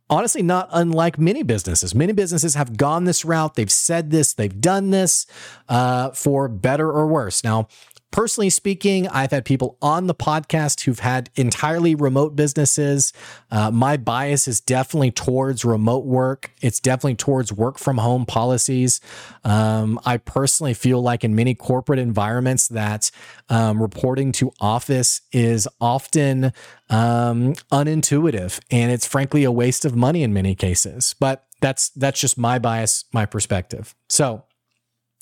honestly 0.09 0.41
not 0.41 0.69
unlike 0.71 1.17
many 1.19 1.43
businesses. 1.43 1.93
Many 1.93 2.13
businesses 2.13 2.55
have 2.55 2.77
gone 2.77 3.05
this 3.05 3.25
route. 3.25 3.55
They've 3.55 3.71
said 3.71 4.11
this, 4.11 4.33
they've 4.33 4.61
done 4.61 4.89
this 4.89 5.25
uh, 5.69 6.11
for 6.11 6.47
better 6.47 6.89
or 6.89 7.07
worse. 7.07 7.43
Now, 7.43 7.67
Personally 8.11 8.49
speaking, 8.49 9.07
I've 9.09 9.31
had 9.31 9.43
people 9.43 9.77
on 9.81 10.07
the 10.07 10.15
podcast 10.15 10.81
who've 10.81 10.99
had 10.99 11.29
entirely 11.35 11.93
remote 11.93 12.37
businesses. 12.37 13.11
Uh, 13.51 13.69
my 13.69 13.97
bias 13.97 14.47
is 14.47 14.61
definitely 14.61 15.11
towards 15.11 15.65
remote 15.65 16.05
work. 16.05 16.51
It's 16.61 16.79
definitely 16.79 17.15
towards 17.15 17.51
work 17.51 17.77
from 17.77 17.97
home 17.97 18.25
policies. 18.25 19.01
Um, 19.43 19.99
I 20.05 20.17
personally 20.17 20.73
feel 20.73 21.01
like 21.01 21.25
in 21.25 21.35
many 21.35 21.53
corporate 21.53 21.99
environments 21.99 22.69
that 22.69 23.11
um, 23.49 23.81
reporting 23.81 24.31
to 24.33 24.53
office 24.61 25.21
is 25.33 25.67
often 25.81 26.53
um, 26.89 27.53
unintuitive, 27.73 28.61
and 28.71 28.89
it's 28.89 29.05
frankly 29.05 29.43
a 29.43 29.51
waste 29.51 29.83
of 29.83 29.97
money 29.97 30.23
in 30.23 30.33
many 30.33 30.55
cases. 30.55 31.13
But 31.19 31.45
that's 31.59 31.89
that's 31.89 32.19
just 32.19 32.37
my 32.37 32.57
bias, 32.57 33.03
my 33.11 33.25
perspective. 33.25 33.95
So, 34.07 34.45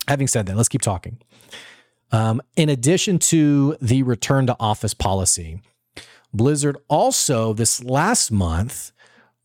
having 0.08 0.28
said 0.28 0.45
that, 0.45 0.56
let's 0.56 0.69
keep 0.69 0.82
talking. 0.82 1.17
Um, 2.12 2.41
in 2.56 2.70
addition 2.70 3.20
to 3.20 3.76
the 3.82 4.04
return 4.04 4.48
to 4.48 4.56
office 4.60 4.94
policy, 4.94 5.62
Blizzard 6.34 6.78
also 6.88 7.54
this 7.54 7.84
last 7.84 8.32
month 8.32 8.91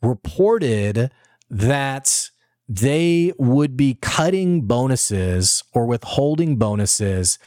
reported 0.02 1.10
that 1.48 2.30
they 2.68 3.32
would 3.38 3.76
be 3.76 3.98
cutting 4.00 4.62
bonuses 4.62 5.64
or 5.74 5.86
withholding 5.86 6.56
bonuses 6.56 7.38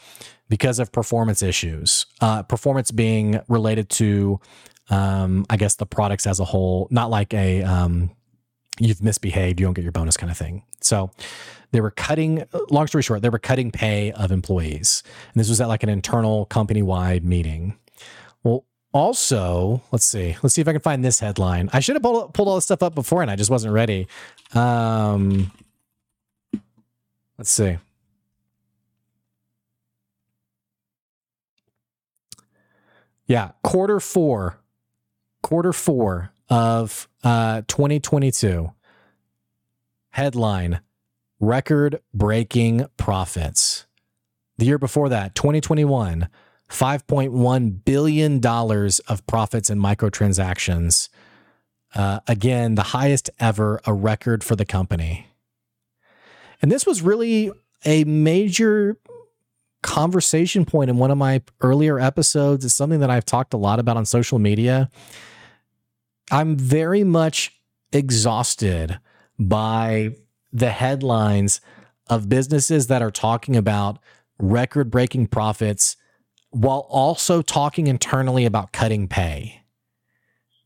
because 0.50 0.80
of 0.80 0.92
performance 0.92 1.42
issues. 1.42 2.06
Uh, 2.20 2.44
performance 2.44 2.92
being 2.92 3.40
related 3.48 3.90
to, 3.90 4.40
um, 4.90 5.46
I 5.50 5.58
guess, 5.58 5.76
the 5.76 5.86
products 5.86 6.28
as 6.28 6.40
a 6.40 6.46
whole, 6.46 6.88
not 6.92 7.10
like 7.10 7.34
a 7.34 7.64
um, 7.64 8.12
you've 8.80 9.04
misbehaved, 9.04 9.60
you 9.60 9.66
don't 9.66 9.74
get 9.74 9.84
your 9.84 9.92
bonus 9.92 10.18
kind 10.18 10.32
of 10.32 10.38
thing. 10.38 10.64
So 10.82 11.12
they 11.72 11.82
were 11.82 11.92
cutting, 11.92 12.44
long 12.70 12.88
story 12.88 13.04
short, 13.04 13.22
they 13.22 13.30
were 13.30 13.40
cutting 13.40 13.72
pay 13.72 14.12
of 14.14 14.32
employees. 14.32 15.04
And 15.34 15.40
this 15.40 15.50
was 15.50 15.62
at 15.62 15.68
like 15.68 15.84
an 15.84 15.90
internal 15.90 16.46
company 16.46 16.82
wide 16.82 17.24
meeting. 17.24 17.78
Well, 18.44 18.66
also, 18.94 19.82
let's 19.92 20.06
see, 20.06 20.38
let's 20.44 20.56
see 20.56 20.62
if 20.62 20.68
I 20.68 20.72
can 20.72 20.82
find 20.82 21.04
this 21.04 21.20
headline. 21.20 21.70
I 21.74 21.80
should 21.80 21.96
have 21.96 22.04
pulled, 22.04 22.34
pulled 22.34 22.48
all 22.48 22.56
this 22.56 22.66
stuff 22.66 22.84
up 22.84 22.96
before 22.96 23.22
and 23.22 23.32
I 23.32 23.36
just 23.36 23.50
wasn't 23.50 23.74
ready. 23.74 24.08
Um, 24.54 25.52
let's 27.38 27.52
see. 27.52 27.78
Yeah, 33.26 33.52
quarter 33.64 34.00
four, 34.00 34.60
quarter 35.42 35.74
four 35.74 36.33
of 36.50 37.08
uh, 37.24 37.62
2022. 37.68 38.72
Headline 40.10 40.82
Record 41.40 42.00
breaking 42.14 42.86
profits. 42.96 43.86
The 44.58 44.66
year 44.66 44.78
before 44.78 45.10
that, 45.10 45.36
2021, 45.36 46.30
$5.1 46.70 47.86
billion 47.86 48.46
of 48.46 49.28
profits 49.28 49.70
in 49.70 49.78
microtransactions. 49.78 51.10
Uh, 51.94 52.22
again, 52.28 52.76
the 52.76 52.84
highest 52.84 53.30
ever, 53.40 53.82
a 53.86 53.94
record 53.94 54.44
for 54.44 54.56
the 54.56 54.64
company. 54.64 55.28
And 56.62 56.72
this 56.72 56.86
was 56.86 57.02
really 57.02 57.52
a 57.84 58.06
major 58.06 58.98
conversation 59.82 60.64
point 60.64 60.90
in 60.90 60.98
one 60.98 61.12
of 61.12 61.18
my 61.18 61.42
earlier 61.62 62.00
episodes. 62.00 62.64
It's 62.64 62.74
something 62.74 63.02
that 63.02 63.10
I've 63.10 63.26
talked 63.26 63.54
a 63.54 63.58
lot 63.58 63.80
about 63.80 63.98
on 63.98 64.06
social 64.06 64.40
media. 64.40 64.90
I'm 66.32 66.58
very 66.58 67.04
much 67.04 67.60
exhausted 67.92 69.00
by 69.38 70.16
the 70.52 70.70
headlines 70.70 71.62
of 72.08 72.30
businesses 72.30 72.88
that 72.88 73.02
are 73.02 73.12
talking 73.12 73.56
about 73.56 74.00
record 74.40 74.92
breaking 74.92 75.28
profits 75.28 75.96
while 76.52 76.86
also 76.90 77.42
talking 77.42 77.88
internally 77.88 78.46
about 78.46 78.72
cutting 78.72 79.08
pay. 79.08 79.64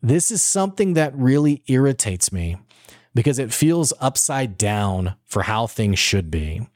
This 0.02 0.32
is 0.32 0.44
something 0.44 0.94
that 0.94 1.16
really 1.16 1.64
irritates 1.68 2.32
me 2.32 2.58
because 3.16 3.40
it 3.40 3.54
feels 3.54 3.94
upside 4.00 4.58
down 4.58 5.16
for 5.26 5.44
how 5.44 5.66
things 5.66 5.98
should 5.98 6.30
be. 6.30 6.68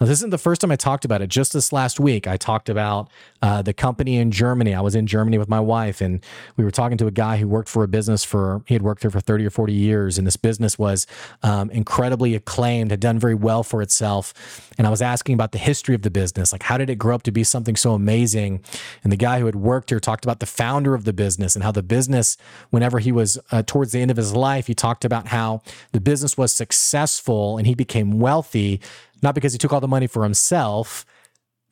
Now, 0.00 0.06
this 0.06 0.18
isn't 0.20 0.30
the 0.30 0.38
first 0.38 0.60
time 0.60 0.70
I 0.70 0.76
talked 0.76 1.04
about 1.04 1.22
it. 1.22 1.28
Just 1.28 1.52
this 1.52 1.72
last 1.72 1.98
week, 1.98 2.28
I 2.28 2.36
talked 2.36 2.68
about 2.68 3.08
uh, 3.42 3.62
the 3.62 3.72
company 3.72 4.16
in 4.16 4.30
Germany. 4.30 4.74
I 4.74 4.80
was 4.80 4.94
in 4.94 5.06
Germany 5.08 5.38
with 5.38 5.48
my 5.48 5.58
wife, 5.58 6.00
and 6.00 6.24
we 6.56 6.64
were 6.64 6.70
talking 6.70 6.96
to 6.98 7.06
a 7.08 7.10
guy 7.10 7.38
who 7.38 7.48
worked 7.48 7.68
for 7.68 7.82
a 7.82 7.88
business 7.88 8.22
for, 8.22 8.62
he 8.66 8.74
had 8.74 8.82
worked 8.82 9.02
there 9.02 9.10
for 9.10 9.20
30 9.20 9.46
or 9.46 9.50
40 9.50 9.72
years. 9.72 10.16
And 10.16 10.26
this 10.26 10.36
business 10.36 10.78
was 10.78 11.06
um, 11.42 11.70
incredibly 11.70 12.36
acclaimed, 12.36 12.92
had 12.92 13.00
done 13.00 13.18
very 13.18 13.34
well 13.34 13.64
for 13.64 13.82
itself. 13.82 14.70
And 14.78 14.86
I 14.86 14.90
was 14.90 15.02
asking 15.02 15.34
about 15.34 15.50
the 15.50 15.58
history 15.58 15.96
of 15.96 16.02
the 16.02 16.10
business. 16.10 16.52
Like, 16.52 16.62
how 16.62 16.78
did 16.78 16.90
it 16.90 16.96
grow 16.96 17.16
up 17.16 17.24
to 17.24 17.32
be 17.32 17.42
something 17.42 17.74
so 17.74 17.94
amazing? 17.94 18.62
And 19.02 19.12
the 19.12 19.16
guy 19.16 19.40
who 19.40 19.46
had 19.46 19.56
worked 19.56 19.90
here 19.90 19.98
talked 19.98 20.24
about 20.24 20.38
the 20.38 20.46
founder 20.46 20.94
of 20.94 21.04
the 21.04 21.12
business 21.12 21.56
and 21.56 21.64
how 21.64 21.72
the 21.72 21.82
business, 21.82 22.36
whenever 22.70 23.00
he 23.00 23.10
was 23.10 23.38
uh, 23.50 23.62
towards 23.66 23.90
the 23.90 24.00
end 24.00 24.12
of 24.12 24.16
his 24.16 24.32
life, 24.32 24.68
he 24.68 24.74
talked 24.74 25.04
about 25.04 25.28
how 25.28 25.62
the 25.90 26.00
business 26.00 26.38
was 26.38 26.52
successful 26.52 27.58
and 27.58 27.66
he 27.66 27.74
became 27.74 28.20
wealthy 28.20 28.80
not 29.22 29.34
because 29.34 29.52
he 29.52 29.58
took 29.58 29.72
all 29.72 29.80
the 29.80 29.88
money 29.88 30.06
for 30.06 30.22
himself, 30.22 31.04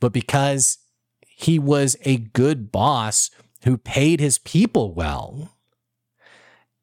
but 0.00 0.12
because 0.12 0.78
he 1.26 1.58
was 1.58 1.96
a 2.02 2.16
good 2.18 2.72
boss 2.72 3.30
who 3.64 3.76
paid 3.76 4.20
his 4.20 4.38
people 4.38 4.92
well. 4.92 5.50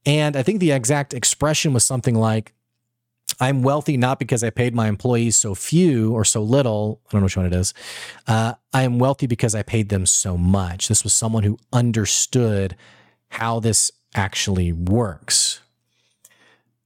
And 0.05 0.35
I 0.35 0.43
think 0.43 0.59
the 0.59 0.71
exact 0.71 1.13
expression 1.13 1.73
was 1.73 1.85
something 1.85 2.15
like, 2.15 2.53
I'm 3.39 3.63
wealthy 3.63 3.97
not 3.97 4.19
because 4.19 4.43
I 4.43 4.49
paid 4.49 4.75
my 4.75 4.87
employees 4.87 5.37
so 5.37 5.55
few 5.55 6.13
or 6.13 6.23
so 6.23 6.43
little. 6.43 7.01
I 7.07 7.11
don't 7.11 7.21
know 7.21 7.25
which 7.25 7.37
one 7.37 7.45
it 7.45 7.53
is. 7.53 7.73
Uh, 8.27 8.53
I 8.73 8.83
am 8.83 8.99
wealthy 8.99 9.27
because 9.27 9.55
I 9.55 9.63
paid 9.63 9.89
them 9.89 10.05
so 10.05 10.37
much. 10.37 10.87
This 10.87 11.03
was 11.03 11.13
someone 11.13 11.43
who 11.43 11.57
understood 11.71 12.75
how 13.29 13.59
this 13.59 13.91
actually 14.13 14.71
works. 14.71 15.61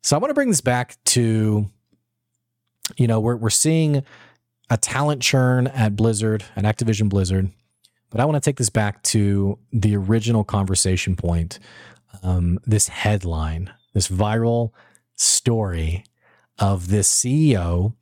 So 0.02 0.16
I 0.16 0.20
want 0.20 0.30
to 0.30 0.36
bring 0.36 0.50
this 0.50 0.62
back 0.62 0.96
to, 1.06 1.70
you 2.96 3.08
know, 3.08 3.20
we're, 3.20 3.36
we're 3.36 3.50
seeing 3.50 4.04
a 4.70 4.78
talent 4.78 5.22
churn 5.22 5.68
at 5.68 5.96
Blizzard, 5.96 6.44
at 6.56 6.64
Activision 6.64 7.10
Blizzard. 7.10 7.52
But 8.10 8.22
I 8.22 8.26
want 8.26 8.42
to 8.42 8.48
take 8.48 8.58
this 8.58 8.70
back 8.70 9.04
to 9.04 9.60
the 9.74 9.96
original 9.96 10.44
conversation 10.44 11.16
point. 11.16 11.60
Um, 12.24 12.60
this 12.66 12.88
headline, 12.88 13.72
this 13.94 14.08
viral 14.08 14.72
story 15.16 16.04
of 16.58 16.88
this 16.88 17.14
CEO 17.14 17.94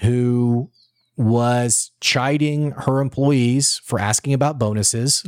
who 0.00 0.70
was 1.16 1.92
chiding 2.00 2.72
her 2.72 3.00
employees 3.00 3.80
for 3.84 3.98
asking 3.98 4.34
about 4.34 4.58
bonuses 4.58 5.24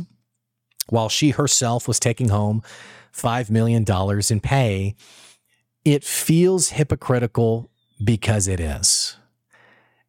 while 0.89 1.09
she 1.09 1.31
herself 1.31 1.87
was 1.87 1.99
taking 1.99 2.29
home 2.29 2.61
$5 3.13 3.49
million 3.49 3.85
in 4.29 4.39
pay. 4.39 4.95
It 5.83 6.03
feels 6.03 6.69
hypocritical 6.69 7.69
because 8.03 8.47
it 8.47 8.59
is. 8.59 9.17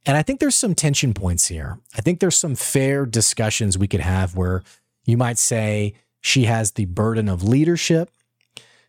And 0.06 0.16
I 0.16 0.22
think 0.22 0.40
there's 0.40 0.54
some 0.54 0.74
tension 0.74 1.12
points 1.12 1.48
here. 1.48 1.78
I 1.96 2.00
think 2.00 2.20
there's 2.20 2.38
some 2.38 2.54
fair 2.54 3.04
discussions 3.04 3.76
we 3.76 3.88
could 3.88 4.00
have 4.00 4.36
where 4.36 4.62
you 5.04 5.16
might 5.16 5.38
say 5.38 5.94
she 6.20 6.44
has 6.44 6.72
the 6.72 6.86
burden 6.86 7.28
of 7.28 7.42
leadership. 7.42 8.10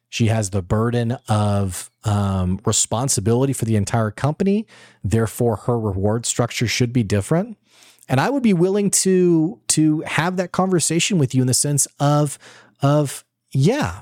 She 0.10 0.28
has 0.28 0.50
the 0.50 0.62
burden 0.62 1.18
of 1.28 1.92
um, 2.04 2.60
responsibility 2.66 3.54
for 3.54 3.66
the 3.66 3.76
entire 3.76 4.12
company. 4.12 4.66
Therefore, 5.04 5.58
her 5.58 5.80
reward 5.80 6.26
structure 6.26 6.68
should 6.68 6.92
be 6.92 7.04
different. 7.04 7.58
And 8.08 8.20
I 8.20 8.30
would 8.30 8.42
be 8.42 8.54
willing 8.54 8.90
to 8.92 9.60
to 9.68 10.02
have 10.02 10.38
that 10.38 10.52
conversation 10.52 11.20
with 11.20 11.36
you 11.36 11.42
in 11.42 11.48
the 11.48 11.54
sense 11.54 11.86
of 12.00 12.40
of 12.82 13.24
yeah, 13.52 14.02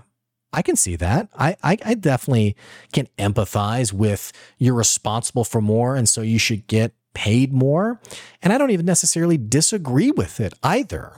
I 0.53 0.61
can 0.61 0.75
see 0.75 0.95
that. 0.95 1.29
I, 1.37 1.55
I, 1.61 1.77
I 1.85 1.93
definitely 1.93 2.55
can 2.93 3.07
empathize 3.17 3.91
with 3.91 4.31
you're 4.57 4.73
responsible 4.73 5.43
for 5.43 5.61
more, 5.61 5.95
and 5.95 6.07
so 6.07 6.21
you 6.21 6.39
should 6.39 6.67
get 6.67 6.93
paid 7.13 7.51
more. 7.51 7.99
And 8.41 8.53
I 8.53 8.57
don't 8.57 8.71
even 8.71 8.85
necessarily 8.85 9.37
disagree 9.37 10.11
with 10.11 10.39
it 10.39 10.53
either. 10.63 11.13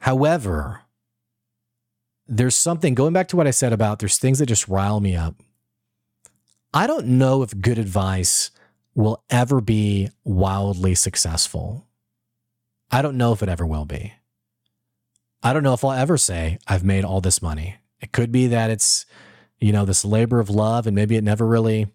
However, 0.00 0.82
there's 2.26 2.56
something 2.56 2.94
going 2.94 3.12
back 3.12 3.28
to 3.28 3.36
what 3.36 3.46
I 3.46 3.50
said 3.50 3.72
about 3.72 3.98
there's 3.98 4.18
things 4.18 4.38
that 4.38 4.46
just 4.46 4.68
rile 4.68 5.00
me 5.00 5.16
up. 5.16 5.36
I 6.74 6.86
don't 6.86 7.06
know 7.06 7.42
if 7.42 7.60
good 7.60 7.78
advice 7.78 8.50
will 8.94 9.22
ever 9.30 9.60
be 9.60 10.10
wildly 10.24 10.94
successful. 10.94 11.86
I 12.90 13.02
don't 13.02 13.16
know 13.16 13.32
if 13.32 13.42
it 13.42 13.48
ever 13.48 13.66
will 13.66 13.84
be. 13.84 14.14
I 15.42 15.52
don't 15.52 15.62
know 15.62 15.74
if 15.74 15.84
I'll 15.84 15.92
ever 15.92 16.16
say 16.16 16.58
I've 16.66 16.84
made 16.84 17.04
all 17.04 17.20
this 17.20 17.42
money. 17.42 17.76
It 18.00 18.12
could 18.12 18.32
be 18.32 18.46
that 18.48 18.70
it's, 18.70 19.06
you 19.60 19.72
know, 19.72 19.84
this 19.84 20.04
labor 20.04 20.40
of 20.40 20.50
love 20.50 20.86
and 20.86 20.94
maybe 20.94 21.16
it 21.16 21.24
never 21.24 21.46
really 21.46 21.88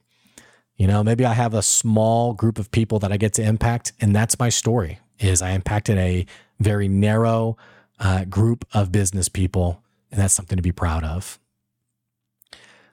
you 0.78 0.86
know, 0.86 1.04
maybe 1.04 1.26
I 1.26 1.34
have 1.34 1.56
a 1.56 1.64
small 1.64 2.34
group 2.34 2.60
of 2.60 2.72
people 2.72 3.00
that 3.00 3.12
I 3.12 3.18
get 3.18 3.34
to 3.34 3.44
impact, 3.44 3.94
and 4.00 4.16
that's 4.16 4.40
my 4.40 4.50
story. 4.50 5.00
Is 5.20 5.42
I 5.42 5.52
impacted 5.52 5.98
a 5.98 6.28
very 6.60 6.88
narrow 6.88 7.58
uh, 8.00 8.26
group 8.26 8.66
of 8.74 8.92
business 8.92 9.28
people, 9.28 9.82
and 10.12 10.22
that's 10.22 10.36
something 10.36 10.56
to 10.56 10.62
be 10.62 10.72
proud 10.72 11.04
of. 11.04 11.40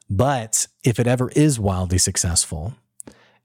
But 0.09 0.67
if 0.83 0.99
it 0.99 1.07
ever 1.07 1.31
is 1.37 1.61
wildly 1.61 1.99
successful, 1.99 2.75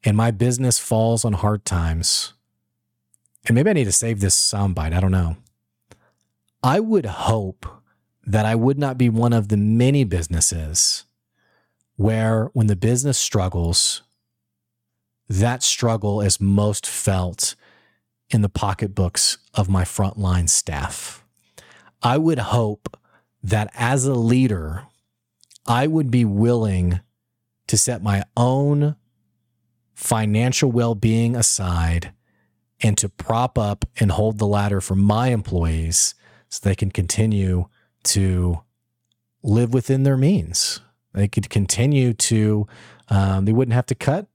and 0.05 0.15
my 0.15 0.31
business 0.31 0.79
falls 0.79 1.25
on 1.25 1.33
hard 1.33 1.65
times, 1.65 2.33
and 3.45 3.55
maybe 3.55 3.69
I 3.69 3.73
need 3.73 3.85
to 3.85 3.91
save 3.91 4.21
this 4.21 4.37
soundbite, 4.37 4.93
I 4.93 5.01
don't 5.01 5.11
know. 5.11 5.35
I 6.61 6.79
would 6.79 7.05
hope 7.05 7.65
that 8.25 8.45
I 8.45 8.55
would 8.55 8.77
not 8.77 8.97
be 8.97 9.09
one 9.09 9.33
of 9.33 9.47
the 9.47 9.57
many 9.57 10.03
businesses 10.03 11.05
where 11.95 12.45
when 12.53 12.67
the 12.67 12.75
business 12.75 13.17
struggles, 13.17 14.01
that 15.27 15.63
struggle 15.63 16.21
is 16.21 16.41
most 16.41 16.85
felt 16.85 17.55
in 18.29 18.41
the 18.41 18.49
pocketbooks 18.49 19.37
of 19.53 19.69
my 19.69 19.83
frontline 19.83 20.49
staff. 20.49 21.25
I 22.01 22.17
would 22.17 22.39
hope 22.39 22.97
that 23.41 23.71
as 23.73 24.05
a 24.05 24.13
leader, 24.13 24.83
I 25.65 25.87
would 25.87 26.11
be 26.11 26.25
willing 26.25 26.99
to 27.67 27.77
set 27.77 28.03
my 28.03 28.23
own 28.35 28.95
financial 29.93 30.71
well 30.71 30.95
being 30.95 31.35
aside 31.35 32.13
and 32.81 32.97
to 32.97 33.09
prop 33.09 33.57
up 33.57 33.85
and 33.99 34.11
hold 34.11 34.39
the 34.39 34.47
ladder 34.47 34.81
for 34.81 34.95
my 34.95 35.27
employees 35.29 36.15
so 36.49 36.59
they 36.63 36.75
can 36.75 36.91
continue 36.91 37.67
to 38.03 38.59
live 39.43 39.73
within 39.73 40.03
their 40.03 40.17
means. 40.17 40.81
They 41.13 41.27
could 41.27 41.49
continue 41.49 42.13
to, 42.13 42.67
um, 43.09 43.45
they 43.45 43.53
wouldn't 43.53 43.73
have 43.73 43.85
to 43.87 43.95
cut 43.95 44.27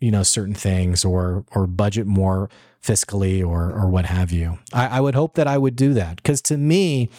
you 0.00 0.10
know 0.10 0.22
certain 0.22 0.54
things 0.54 1.04
or 1.04 1.44
or 1.54 1.66
budget 1.66 2.06
more 2.06 2.50
fiscally 2.82 3.46
or 3.46 3.72
or 3.72 3.88
what 3.88 4.06
have 4.06 4.30
you. 4.30 4.58
I, 4.72 4.98
I 4.98 5.00
would 5.00 5.14
hope 5.14 5.34
that 5.34 5.46
I 5.46 5.58
would 5.58 5.76
do 5.76 5.94
that 5.94 6.16
because 6.16 6.40
to 6.42 6.56
me, 6.56 7.10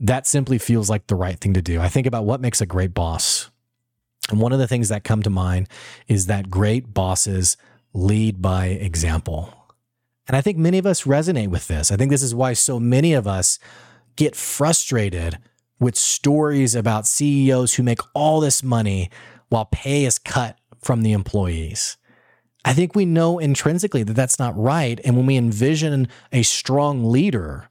that 0.00 0.26
simply 0.26 0.58
feels 0.58 0.90
like 0.90 1.06
the 1.06 1.14
right 1.14 1.38
thing 1.38 1.54
to 1.54 1.62
do. 1.62 1.80
I 1.80 1.88
think 1.88 2.06
about 2.06 2.24
what 2.24 2.40
makes 2.40 2.60
a 2.60 2.66
great 2.66 2.94
boss. 2.94 3.50
And 4.30 4.40
one 4.40 4.52
of 4.52 4.58
the 4.58 4.68
things 4.68 4.88
that 4.88 5.04
come 5.04 5.22
to 5.22 5.30
mind 5.30 5.68
is 6.06 6.26
that 6.26 6.48
great 6.48 6.94
bosses 6.94 7.56
lead 7.92 8.40
by 8.40 8.66
example. 8.66 9.52
And 10.28 10.36
I 10.36 10.40
think 10.40 10.58
many 10.58 10.78
of 10.78 10.86
us 10.86 11.02
resonate 11.02 11.48
with 11.48 11.68
this. 11.68 11.90
I 11.90 11.96
think 11.96 12.10
this 12.10 12.22
is 12.22 12.34
why 12.34 12.52
so 12.52 12.78
many 12.78 13.12
of 13.12 13.26
us 13.26 13.58
get 14.16 14.36
frustrated 14.36 15.38
with 15.80 15.96
stories 15.96 16.74
about 16.74 17.06
CEOs 17.06 17.74
who 17.74 17.82
make 17.82 18.00
all 18.14 18.40
this 18.40 18.62
money 18.62 19.10
while 19.48 19.64
pay 19.66 20.04
is 20.04 20.18
cut 20.18 20.58
from 20.80 21.02
the 21.02 21.12
employees. 21.12 21.96
I 22.64 22.72
think 22.72 22.94
we 22.94 23.04
know 23.04 23.38
intrinsically 23.38 24.04
that 24.04 24.14
that's 24.14 24.38
not 24.38 24.56
right. 24.56 25.00
And 25.04 25.16
when 25.16 25.26
we 25.26 25.36
envision 25.36 26.08
a 26.32 26.42
strong 26.42 27.04
leader, 27.04 27.68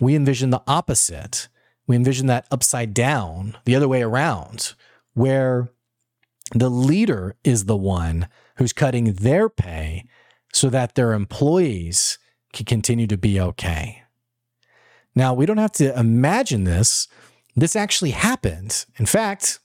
we 0.00 0.16
envision 0.16 0.50
the 0.50 0.62
opposite. 0.66 1.48
We 1.86 1.94
envision 1.94 2.26
that 2.26 2.48
upside 2.50 2.92
down, 2.92 3.56
the 3.64 3.76
other 3.76 3.86
way 3.86 4.02
around, 4.02 4.74
where 5.14 5.68
the 6.52 6.68
leader 6.68 7.36
is 7.44 7.66
the 7.66 7.76
one 7.76 8.28
who's 8.56 8.72
cutting 8.72 9.12
their 9.14 9.48
pay 9.48 10.04
so 10.56 10.70
that 10.70 10.94
their 10.94 11.12
employees 11.12 12.18
can 12.54 12.64
continue 12.64 13.06
to 13.06 13.18
be 13.18 13.38
okay. 13.38 14.02
Now, 15.14 15.34
we 15.34 15.44
don't 15.44 15.58
have 15.58 15.72
to 15.72 15.98
imagine 15.98 16.64
this. 16.64 17.08
This 17.54 17.76
actually 17.76 18.12
happened. 18.12 18.86
In 18.96 19.04
fact, 19.04 19.58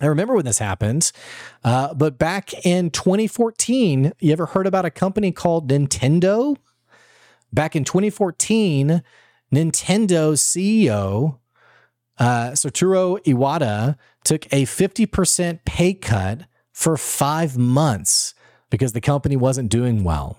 I 0.00 0.06
remember 0.06 0.34
when 0.34 0.46
this 0.46 0.58
happened, 0.58 1.12
uh, 1.64 1.92
but 1.92 2.18
back 2.18 2.54
in 2.64 2.88
2014, 2.88 4.14
you 4.20 4.32
ever 4.32 4.46
heard 4.46 4.66
about 4.66 4.86
a 4.86 4.90
company 4.90 5.32
called 5.32 5.68
Nintendo? 5.68 6.56
Back 7.52 7.76
in 7.76 7.84
2014, 7.84 9.02
Nintendo's 9.52 10.40
CEO, 10.40 11.36
uh, 12.18 12.52
Satoru 12.52 13.22
Iwata, 13.24 13.98
took 14.24 14.46
a 14.46 14.64
50% 14.64 15.60
pay 15.66 15.92
cut 15.92 16.46
for 16.72 16.96
five 16.96 17.58
months 17.58 18.32
because 18.70 18.92
the 18.92 19.00
company 19.00 19.36
wasn't 19.36 19.70
doing 19.70 20.04
well. 20.04 20.38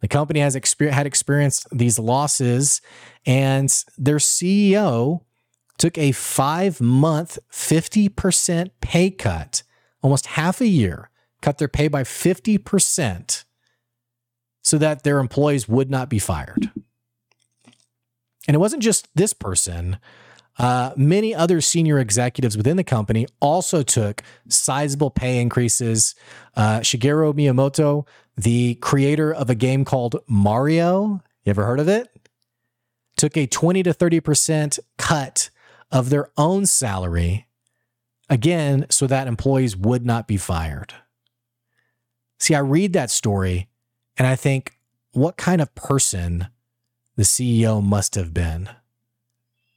The 0.00 0.08
company 0.08 0.40
has 0.40 0.54
exper- 0.54 0.90
had 0.90 1.06
experienced 1.06 1.66
these 1.72 1.98
losses, 1.98 2.80
and 3.26 3.68
their 3.96 4.18
CEO 4.18 5.22
took 5.78 5.96
a 5.96 6.12
five 6.12 6.80
month, 6.80 7.38
50% 7.50 8.70
pay 8.80 9.10
cut, 9.10 9.62
almost 10.02 10.26
half 10.26 10.60
a 10.60 10.66
year, 10.66 11.10
cut 11.40 11.58
their 11.58 11.68
pay 11.68 11.88
by 11.88 12.02
50% 12.02 13.44
so 14.62 14.78
that 14.78 15.02
their 15.02 15.18
employees 15.18 15.68
would 15.68 15.90
not 15.90 16.08
be 16.08 16.18
fired. 16.18 16.70
And 18.46 18.54
it 18.54 18.58
wasn't 18.58 18.82
just 18.82 19.08
this 19.14 19.32
person. 19.32 19.98
Uh, 20.58 20.92
many 20.96 21.34
other 21.34 21.60
senior 21.60 21.98
executives 21.98 22.56
within 22.56 22.76
the 22.76 22.84
company 22.84 23.26
also 23.40 23.82
took 23.82 24.22
sizable 24.48 25.10
pay 25.10 25.40
increases. 25.40 26.14
Uh, 26.56 26.80
Shigeru 26.80 27.32
Miyamoto, 27.32 28.06
the 28.36 28.74
creator 28.76 29.32
of 29.32 29.48
a 29.48 29.54
game 29.54 29.84
called 29.84 30.16
Mario, 30.26 31.22
you 31.44 31.50
ever 31.50 31.64
heard 31.64 31.80
of 31.80 31.88
it? 31.88 32.08
Took 33.16 33.36
a 33.36 33.46
20 33.46 33.84
to 33.84 33.94
30% 33.94 34.78
cut 34.98 35.50
of 35.90 36.10
their 36.10 36.28
own 36.36 36.66
salary, 36.66 37.46
again, 38.28 38.86
so 38.90 39.06
that 39.06 39.26
employees 39.26 39.76
would 39.76 40.04
not 40.04 40.28
be 40.28 40.36
fired. 40.36 40.92
See, 42.38 42.54
I 42.54 42.60
read 42.60 42.92
that 42.92 43.10
story 43.10 43.68
and 44.16 44.26
I 44.26 44.36
think, 44.36 44.74
what 45.12 45.36
kind 45.36 45.60
of 45.60 45.74
person 45.74 46.48
the 47.16 47.22
CEO 47.22 47.82
must 47.82 48.14
have 48.14 48.34
been? 48.34 48.68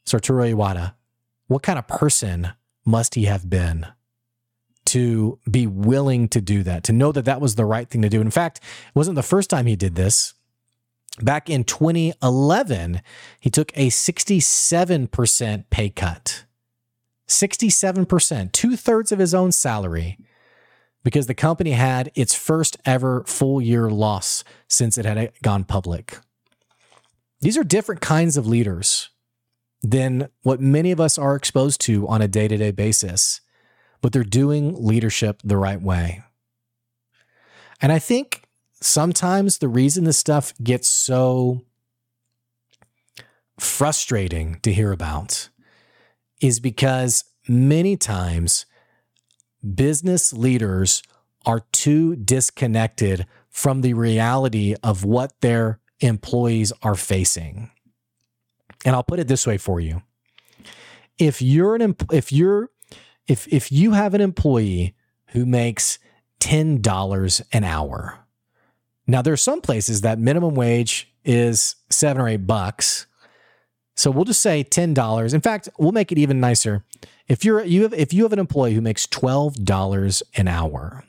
Satoru 0.06 0.54
Iwata, 0.54 0.94
what 1.48 1.64
kind 1.64 1.80
of 1.80 1.88
person 1.88 2.50
must 2.86 3.16
he 3.16 3.26
have 3.26 3.50
been 3.50 3.88
to 4.86 5.40
be 5.50 5.68
willing 5.68 6.28
to 6.30 6.42
do 6.42 6.64
that, 6.64 6.84
to 6.86 6.94
know 6.94 7.12
that 7.12 7.26
that 7.26 7.42
was 7.42 7.56
the 7.56 7.66
right 7.66 7.90
thing 7.90 8.02
to 8.02 8.10
do? 8.10 8.22
In 8.22 8.32
fact, 8.32 8.58
it 8.60 8.96
wasn't 8.96 9.16
the 9.16 9.24
first 9.24 9.50
time 9.50 9.66
he 9.66 9.76
did 9.76 9.96
this. 9.96 10.34
Back 11.22 11.50
in 11.50 11.64
2011, 11.66 13.02
he 13.40 13.50
took 13.50 13.72
a 13.76 13.90
67% 13.90 15.66
pay 15.70 15.90
cut. 15.90 16.46
67%, 17.28 18.52
two 18.52 18.76
thirds 18.76 19.12
of 19.12 19.20
his 19.20 19.34
own 19.34 19.52
salary, 19.52 20.18
because 21.04 21.28
the 21.28 21.34
company 21.34 21.72
had 21.72 22.12
its 22.16 22.34
first 22.34 22.78
ever 22.86 23.24
full 23.26 23.62
year 23.62 23.90
loss 23.90 24.44
since 24.68 24.98
it 24.98 25.06
had 25.06 25.32
gone 25.42 25.64
public. 25.64 26.18
These 27.40 27.58
are 27.58 27.64
different 27.64 28.02
kinds 28.02 28.38
of 28.38 28.48
leaders 28.48 29.11
than 29.82 30.30
what 30.44 30.60
many 30.60 30.92
of 30.92 31.00
us 31.00 31.18
are 31.18 31.36
exposed 31.36 31.82
to 31.82 32.08
on 32.08 32.22
a 32.22 32.28
day 32.28 32.48
to 32.48 32.58
day 32.58 32.72
basis, 32.72 33.42
but 34.02 34.14
they're 34.14 34.24
doing 34.24 34.86
leadership 34.86 35.42
the 35.44 35.58
right 35.58 35.82
way. 35.82 36.24
And 37.82 37.92
I 37.92 38.00
think 38.00 38.44
sometimes 38.80 39.58
the 39.58 39.68
reason 39.68 40.04
this 40.04 40.18
stuff 40.18 40.54
gets 40.62 40.88
so 40.88 41.62
frustrating 43.60 44.60
to 44.62 44.74
hear 44.74 44.92
about 44.92 45.50
is 46.40 46.60
because 46.60 47.24
many 47.48 47.98
times 47.98 48.66
business 49.76 50.34
leaders 50.34 51.04
are 51.46 51.62
too 51.72 52.16
disconnected 52.16 53.26
from 53.50 53.82
the 53.82 53.94
reality 53.94 54.76
of 54.84 55.04
what 55.04 55.34
their 55.42 55.80
employees 56.00 56.72
are 56.82 56.96
facing. 56.96 57.71
And 58.86 58.96
I'll 58.96 59.04
put 59.04 59.20
it 59.20 59.28
this 59.28 59.46
way 59.46 59.58
for 59.58 59.80
you. 59.80 60.02
If 61.18 61.42
you're 61.42 61.76
an 61.76 61.96
if 62.12 62.32
you're 62.32 62.70
if 63.28 63.48
if 63.48 63.72
you 63.72 63.92
have 63.92 64.14
an 64.14 64.22
employee 64.22 64.96
who 65.28 65.46
makes 65.46 66.00
$10 66.40 67.42
an 67.54 67.64
hour. 67.64 68.20
Now 69.08 69.22
there 69.22 69.34
are 69.34 69.38
some 69.38 69.62
places 69.62 70.02
that 70.02 70.20
minimum 70.20 70.56
wage 70.56 71.14
is 71.24 71.76
7 71.90 72.22
or 72.22 72.28
8 72.28 72.38
bucks 72.48 73.06
so 73.96 74.10
we'll 74.10 74.26
just 74.26 74.42
say 74.42 74.64
$10. 74.64 75.34
In 75.34 75.42
fact, 75.42 75.70
we'll 75.78 75.92
make 75.92 76.12
it 76.12 76.18
even 76.18 76.40
nicer. 76.40 76.84
If 77.28 77.46
you're 77.46 77.64
you 77.64 77.84
have 77.84 77.94
if 77.94 78.14
you 78.14 78.24
have 78.24 78.34
an 78.34 78.40
employee 78.40 78.74
who 78.74 78.82
makes 78.82 79.06
$12 79.08 80.24
an 80.36 80.48
hour, 80.48 81.04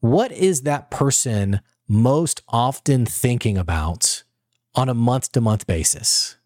what 0.00 0.32
is 0.32 0.62
that 0.62 0.90
person 0.90 1.60
most 1.88 2.42
often 2.48 3.04
thinking 3.04 3.58
about 3.58 4.22
on 4.78 4.88
a 4.88 4.94
month 4.94 5.32
to 5.32 5.40
month 5.40 5.66
basis? 5.66 6.36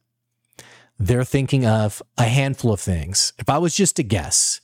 They're 0.99 1.23
thinking 1.23 1.66
of 1.66 2.03
a 2.16 2.25
handful 2.25 2.73
of 2.73 2.81
things. 2.81 3.35
If 3.38 3.51
I 3.51 3.59
was 3.59 3.77
just 3.77 3.95
to 3.97 4.03
guess, 4.03 4.62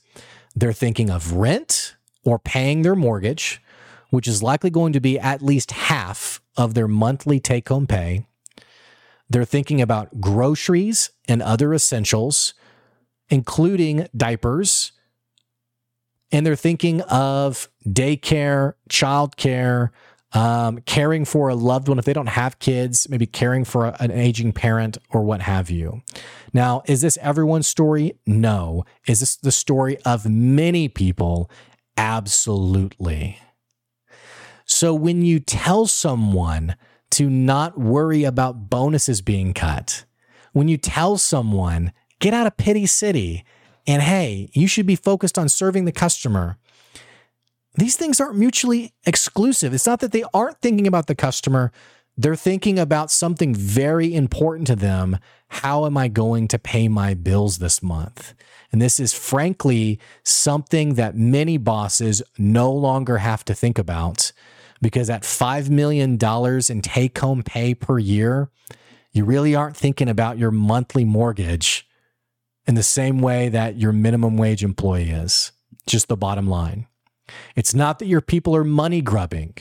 they're 0.55 0.73
thinking 0.73 1.11
of 1.11 1.33
rent 1.33 1.95
or 2.23 2.39
paying 2.39 2.81
their 2.81 2.95
mortgage, 2.95 3.61
which 4.09 4.27
is 4.27 4.41
likely 4.41 4.71
going 4.71 4.93
to 4.93 4.99
be 4.99 5.19
at 5.19 5.43
least 5.43 5.71
half 5.71 6.41
of 6.57 6.73
their 6.73 6.87
monthly 6.87 7.39
take 7.39 7.69
home 7.69 7.85
pay. 7.85 8.25
They're 9.29 9.45
thinking 9.45 9.81
about 9.81 10.19
groceries 10.19 11.11
and 11.27 11.43
other 11.43 11.71
essentials, 11.71 12.55
including 13.29 14.07
diapers. 14.17 14.93
And 16.31 16.43
they're 16.43 16.55
thinking 16.55 17.01
of 17.01 17.69
daycare, 17.85 18.73
childcare, 18.89 19.91
um, 20.33 20.79
caring 20.81 21.25
for 21.25 21.49
a 21.49 21.55
loved 21.55 21.87
one 21.87 21.99
if 21.99 22.05
they 22.05 22.13
don't 22.13 22.27
have 22.27 22.59
kids, 22.59 23.07
maybe 23.09 23.25
caring 23.25 23.65
for 23.65 23.85
a, 23.85 23.97
an 23.99 24.11
aging 24.11 24.51
parent 24.51 24.97
or 25.09 25.23
what 25.23 25.41
have 25.41 25.69
you. 25.69 26.01
Now, 26.53 26.83
is 26.85 27.01
this 27.01 27.17
everyone's 27.21 27.67
story? 27.67 28.13
No. 28.25 28.85
Is 29.07 29.21
this 29.21 29.35
the 29.35 29.51
story 29.51 29.97
of 30.05 30.29
many 30.29 30.87
people? 30.87 31.49
Absolutely. 31.97 33.39
So 34.65 34.93
when 34.93 35.23
you 35.23 35.39
tell 35.39 35.87
someone 35.87 36.75
to 37.11 37.29
not 37.29 37.77
worry 37.77 38.23
about 38.23 38.69
bonuses 38.69 39.21
being 39.21 39.53
cut. 39.53 40.05
When 40.53 40.67
you 40.67 40.77
tell 40.77 41.17
someone, 41.17 41.91
get 42.19 42.33
out 42.33 42.47
of 42.47 42.57
Pity 42.57 42.85
City, 42.85 43.43
and 43.87 44.01
hey, 44.01 44.49
you 44.53 44.67
should 44.67 44.85
be 44.85 44.95
focused 44.95 45.37
on 45.37 45.49
serving 45.49 45.85
the 45.85 45.91
customer. 45.91 46.57
These 47.75 47.95
things 47.95 48.19
aren't 48.19 48.37
mutually 48.37 48.93
exclusive. 49.05 49.73
It's 49.73 49.85
not 49.85 49.99
that 49.99 50.11
they 50.11 50.23
aren't 50.33 50.61
thinking 50.61 50.87
about 50.87 51.07
the 51.07 51.15
customer, 51.15 51.71
they're 52.17 52.35
thinking 52.35 52.77
about 52.77 53.11
something 53.11 53.55
very 53.55 54.13
important 54.13 54.67
to 54.67 54.75
them. 54.75 55.19
How 55.47 55.85
am 55.85 55.95
I 55.95 56.09
going 56.09 56.49
to 56.49 56.59
pay 56.59 56.89
my 56.89 57.13
bills 57.13 57.59
this 57.59 57.81
month? 57.81 58.33
And 58.73 58.81
this 58.81 58.99
is 58.99 59.13
frankly 59.13 59.99
something 60.23 60.95
that 60.95 61.15
many 61.15 61.57
bosses 61.57 62.21
no 62.37 62.73
longer 62.73 63.19
have 63.19 63.45
to 63.45 63.53
think 63.53 63.79
about 63.79 64.33
because 64.81 65.09
at 65.09 65.23
$5 65.23 65.69
million 65.69 66.17
in 66.69 66.81
take 66.81 67.17
home 67.17 67.41
pay 67.41 67.73
per 67.73 67.97
year, 67.99 68.49
you 69.11 69.25
really 69.25 69.55
aren't 69.55 69.77
thinking 69.77 70.09
about 70.09 70.37
your 70.37 70.51
monthly 70.51 71.05
mortgage 71.05 71.87
in 72.67 72.75
the 72.75 72.83
same 72.83 73.19
way 73.19 73.49
that 73.49 73.77
your 73.77 73.91
minimum 73.91 74.37
wage 74.37 74.63
employee 74.63 75.09
is. 75.09 75.51
Just 75.87 76.07
the 76.07 76.17
bottom 76.17 76.47
line. 76.47 76.85
It's 77.55 77.73
not 77.73 77.99
that 77.99 78.07
your 78.07 78.21
people 78.21 78.55
are 78.55 78.63
money 78.63 79.01
grubbing, 79.01 79.55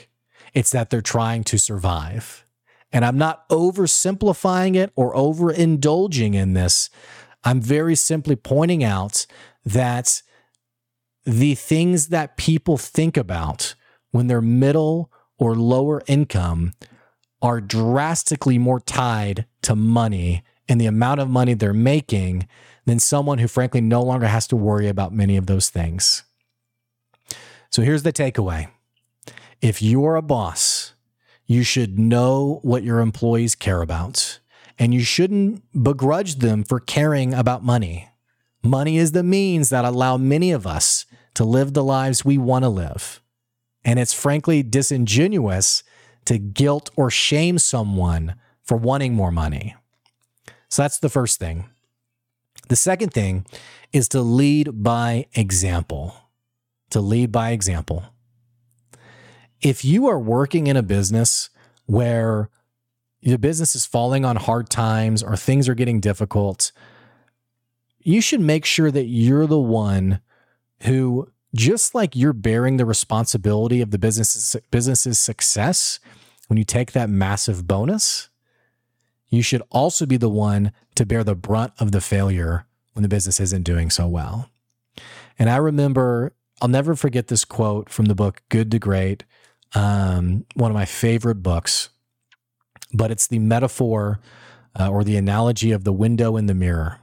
it's 0.54 0.70
that 0.70 0.90
they're 0.90 1.00
trying 1.00 1.44
to 1.44 1.58
survive. 1.58 2.44
And 2.90 3.04
I'm 3.04 3.18
not 3.18 3.46
oversimplifying 3.50 4.74
it 4.74 4.92
or 4.96 5.14
overindulging 5.14 6.34
in 6.34 6.54
this. 6.54 6.88
I'm 7.44 7.60
very 7.60 7.94
simply 7.94 8.34
pointing 8.34 8.82
out 8.82 9.26
that 9.64 10.22
the 11.24 11.54
things 11.54 12.08
that 12.08 12.38
people 12.38 12.78
think 12.78 13.16
about 13.18 13.74
when 14.10 14.26
they're 14.26 14.40
middle 14.40 15.12
or 15.38 15.54
lower 15.54 16.02
income 16.06 16.72
are 17.42 17.60
drastically 17.60 18.58
more 18.58 18.80
tied 18.80 19.46
to 19.62 19.76
money 19.76 20.42
and 20.68 20.80
the 20.80 20.86
amount 20.86 21.20
of 21.20 21.28
money 21.28 21.54
they're 21.54 21.72
making 21.72 22.48
than 22.86 22.98
someone 22.98 23.38
who, 23.38 23.48
frankly, 23.48 23.80
no 23.80 24.02
longer 24.02 24.26
has 24.26 24.46
to 24.48 24.56
worry 24.56 24.88
about 24.88 25.12
many 25.12 25.36
of 25.36 25.46
those 25.46 25.70
things. 25.70 26.24
So 27.70 27.82
here's 27.82 28.02
the 28.02 28.12
takeaway 28.12 28.68
if 29.60 29.82
you're 29.82 30.16
a 30.16 30.22
boss, 30.22 30.94
you 31.46 31.62
should 31.62 31.98
know 31.98 32.60
what 32.62 32.84
your 32.84 33.00
employees 33.00 33.54
care 33.54 33.82
about, 33.82 34.40
and 34.78 34.94
you 34.94 35.02
shouldn't 35.02 35.62
begrudge 35.82 36.36
them 36.36 36.62
for 36.64 36.80
caring 36.80 37.34
about 37.34 37.64
money. 37.64 38.08
Money 38.62 38.98
is 38.98 39.12
the 39.12 39.22
means 39.22 39.70
that 39.70 39.84
allow 39.84 40.16
many 40.16 40.50
of 40.50 40.66
us 40.66 41.06
to 41.34 41.44
live 41.44 41.72
the 41.72 41.84
lives 41.84 42.24
we 42.24 42.38
want 42.38 42.64
to 42.64 42.68
live. 42.68 43.20
And 43.84 43.98
it's 43.98 44.12
frankly 44.12 44.62
disingenuous 44.62 45.82
to 46.26 46.38
guilt 46.38 46.90
or 46.96 47.10
shame 47.10 47.58
someone 47.58 48.34
for 48.62 48.76
wanting 48.76 49.14
more 49.14 49.30
money. 49.30 49.74
So 50.68 50.82
that's 50.82 50.98
the 50.98 51.08
first 51.08 51.38
thing. 51.38 51.70
The 52.68 52.76
second 52.76 53.14
thing 53.14 53.46
is 53.92 54.08
to 54.08 54.20
lead 54.20 54.82
by 54.82 55.26
example. 55.34 56.14
To 56.90 57.00
lead 57.00 57.32
by 57.32 57.50
example. 57.50 58.04
If 59.60 59.84
you 59.84 60.06
are 60.06 60.18
working 60.18 60.66
in 60.66 60.76
a 60.76 60.82
business 60.82 61.50
where 61.86 62.48
the 63.22 63.38
business 63.38 63.74
is 63.74 63.84
falling 63.84 64.24
on 64.24 64.36
hard 64.36 64.70
times 64.70 65.22
or 65.22 65.36
things 65.36 65.68
are 65.68 65.74
getting 65.74 66.00
difficult, 66.00 66.72
you 68.00 68.20
should 68.20 68.40
make 68.40 68.64
sure 68.64 68.90
that 68.90 69.06
you're 69.06 69.46
the 69.46 69.58
one 69.58 70.20
who 70.82 71.30
just 71.54 71.94
like 71.94 72.14
you're 72.14 72.32
bearing 72.32 72.76
the 72.76 72.86
responsibility 72.86 73.80
of 73.80 73.90
the 73.90 73.98
business's, 73.98 74.56
business's 74.70 75.18
success 75.18 75.98
when 76.48 76.56
you 76.56 76.64
take 76.64 76.92
that 76.92 77.10
massive 77.10 77.66
bonus, 77.66 78.30
you 79.28 79.42
should 79.42 79.62
also 79.70 80.06
be 80.06 80.16
the 80.16 80.30
one 80.30 80.72
to 80.94 81.06
bear 81.06 81.22
the 81.22 81.34
brunt 81.34 81.72
of 81.78 81.92
the 81.92 82.00
failure 82.00 82.66
when 82.94 83.02
the 83.02 83.08
business 83.08 83.38
isn't 83.38 83.62
doing 83.62 83.90
so 83.90 84.08
well. 84.08 84.50
And 85.38 85.48
I 85.48 85.56
remember, 85.56 86.32
I'll 86.60 86.68
never 86.68 86.96
forget 86.96 87.28
this 87.28 87.44
quote 87.44 87.88
from 87.88 88.06
the 88.06 88.14
book 88.14 88.42
Good 88.48 88.70
to 88.72 88.78
Great, 88.78 89.24
um, 89.74 90.44
one 90.54 90.70
of 90.70 90.74
my 90.74 90.84
favorite 90.84 91.42
books, 91.42 91.90
but 92.92 93.10
it's 93.10 93.28
the 93.28 93.38
metaphor 93.38 94.20
uh, 94.78 94.90
or 94.90 95.04
the 95.04 95.16
analogy 95.16 95.72
of 95.72 95.84
the 95.84 95.92
window 95.92 96.36
in 96.36 96.46
the 96.46 96.54
mirror. 96.54 97.00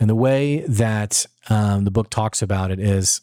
And 0.00 0.10
the 0.10 0.14
way 0.14 0.60
that 0.66 1.26
um, 1.48 1.84
the 1.84 1.90
book 1.90 2.10
talks 2.10 2.42
about 2.42 2.70
it 2.70 2.80
is 2.80 3.20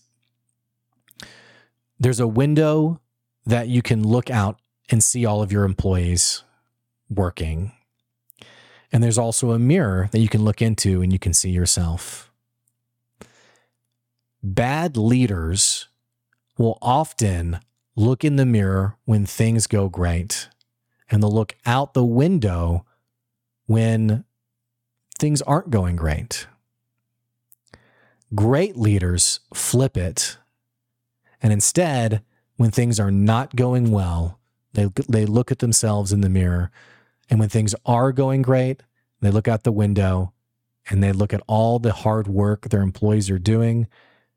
there's 2.00 2.20
a 2.20 2.28
window 2.28 3.02
that 3.46 3.68
you 3.68 3.82
can 3.82 4.08
look 4.08 4.30
out 4.30 4.60
and 4.90 5.04
see 5.04 5.26
all 5.26 5.42
of 5.42 5.52
your 5.52 5.66
employees 5.66 6.44
working. 7.10 7.74
And 8.92 9.04
there's 9.04 9.18
also 9.18 9.52
a 9.52 9.60
mirror 9.60 10.10
that 10.12 10.20
you 10.20 10.30
can 10.30 10.44
look 10.44 10.62
into 10.62 11.02
and 11.02 11.12
you 11.12 11.20
can 11.20 11.34
see 11.34 11.50
yourself. 11.50 12.31
Bad 14.44 14.98
leaders 14.98 15.88
will 16.58 16.78
often 16.82 17.60
look 17.96 18.24
in 18.24 18.38
the 18.38 18.46
mirror 18.46 18.98
when 19.06 19.26
things 19.26 19.68
go 19.68 19.90
great, 19.90 20.50
and 21.10 21.22
they'll 21.22 21.32
look 21.32 21.56
out 21.66 21.94
the 21.94 22.06
window 22.06 22.86
when 23.68 24.24
things 25.20 25.42
aren't 25.44 25.70
going 25.70 25.96
great. 25.96 26.48
Great 28.34 28.76
leaders 28.78 29.42
flip 29.54 29.98
it. 29.98 30.38
And 31.42 31.52
instead, 31.52 32.24
when 32.56 32.72
things 32.72 33.00
are 33.00 33.12
not 33.12 33.56
going 33.56 33.92
well, 33.92 34.40
they, 34.74 34.88
they 35.10 35.26
look 35.26 35.52
at 35.52 35.60
themselves 35.60 36.12
in 36.14 36.22
the 36.22 36.30
mirror. 36.30 36.72
And 37.30 37.40
when 37.40 37.50
things 37.50 37.76
are 37.86 38.12
going 38.12 38.42
great, 38.42 38.84
they 39.22 39.32
look 39.32 39.48
out 39.48 39.64
the 39.64 39.72
window 39.72 40.34
and 40.90 41.04
they 41.04 41.12
look 41.12 41.34
at 41.34 41.44
all 41.48 41.80
the 41.80 41.94
hard 41.94 42.28
work 42.28 42.70
their 42.70 42.82
employees 42.82 43.30
are 43.30 43.40
doing. 43.40 43.88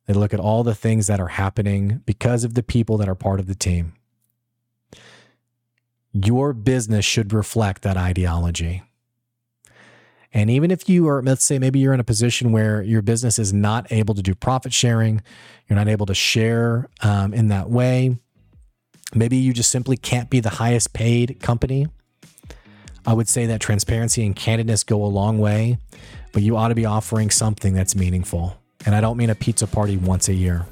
They 0.07 0.14
look 0.14 0.35
at 0.35 0.40
all 0.40 0.62
the 0.62 0.75
things 0.75 1.07
that 1.07 1.21
are 1.21 1.29
happening 1.29 2.03
because 2.05 2.45
of 2.45 2.55
the 2.55 2.62
people 2.62 2.99
that 2.99 3.09
are 3.09 3.14
part 3.14 3.40
of 3.40 3.47
the 3.47 3.55
team. 3.55 3.95
Your 6.12 6.53
business 6.53 7.05
should 7.05 7.33
reflect 7.33 7.83
that 7.83 7.97
ideology. 7.97 8.83
And 10.33 10.51
even 10.51 10.71
if 10.71 10.88
you 10.88 11.09
are, 11.09 11.23
let's 11.23 11.45
say, 11.45 11.61
maybe 11.61 11.79
you're 11.79 11.95
in 11.95 12.01
a 12.01 12.05
position 12.05 12.51
where 12.51 12.83
your 12.83 13.03
business 13.03 13.38
is 13.38 13.53
not 13.53 13.90
able 13.90 14.14
to 14.14 14.23
do 14.23 14.35
profit 14.35 14.73
sharing, 14.73 15.23
you're 15.69 15.77
not 15.77 15.88
able 15.88 16.07
to 16.07 16.14
share 16.14 16.88
um, 17.03 17.33
in 17.33 17.49
that 17.49 17.71
way, 17.71 18.19
maybe 19.14 19.37
you 19.37 19.53
just 19.53 19.71
simply 19.71 19.97
can't 19.97 20.29
be 20.31 20.40
the 20.40 20.51
highest 20.51 20.93
paid 20.93 21.38
company. 21.40 21.87
I 23.07 23.12
would 23.12 23.29
say 23.29 23.47
that 23.47 23.61
transparency 23.61 24.27
and 24.27 24.35
candidness 24.35 24.85
go 24.85 25.05
a 25.05 25.07
long 25.07 25.38
way, 25.38 25.79
but 26.33 26.43
you 26.43 26.57
ought 26.57 26.69
to 26.69 26.75
be 26.75 26.85
offering 26.85 27.31
something 27.31 27.75
that's 27.75 27.95
meaningful. 27.95 28.59
And 28.87 28.94
I 28.94 29.01
don't 29.01 29.16
mean 29.16 29.31
a 29.31 29.35
pizza 29.35 29.66
party 29.66 29.97
once 29.97 30.29
a 30.29 30.35
year. 30.35 30.66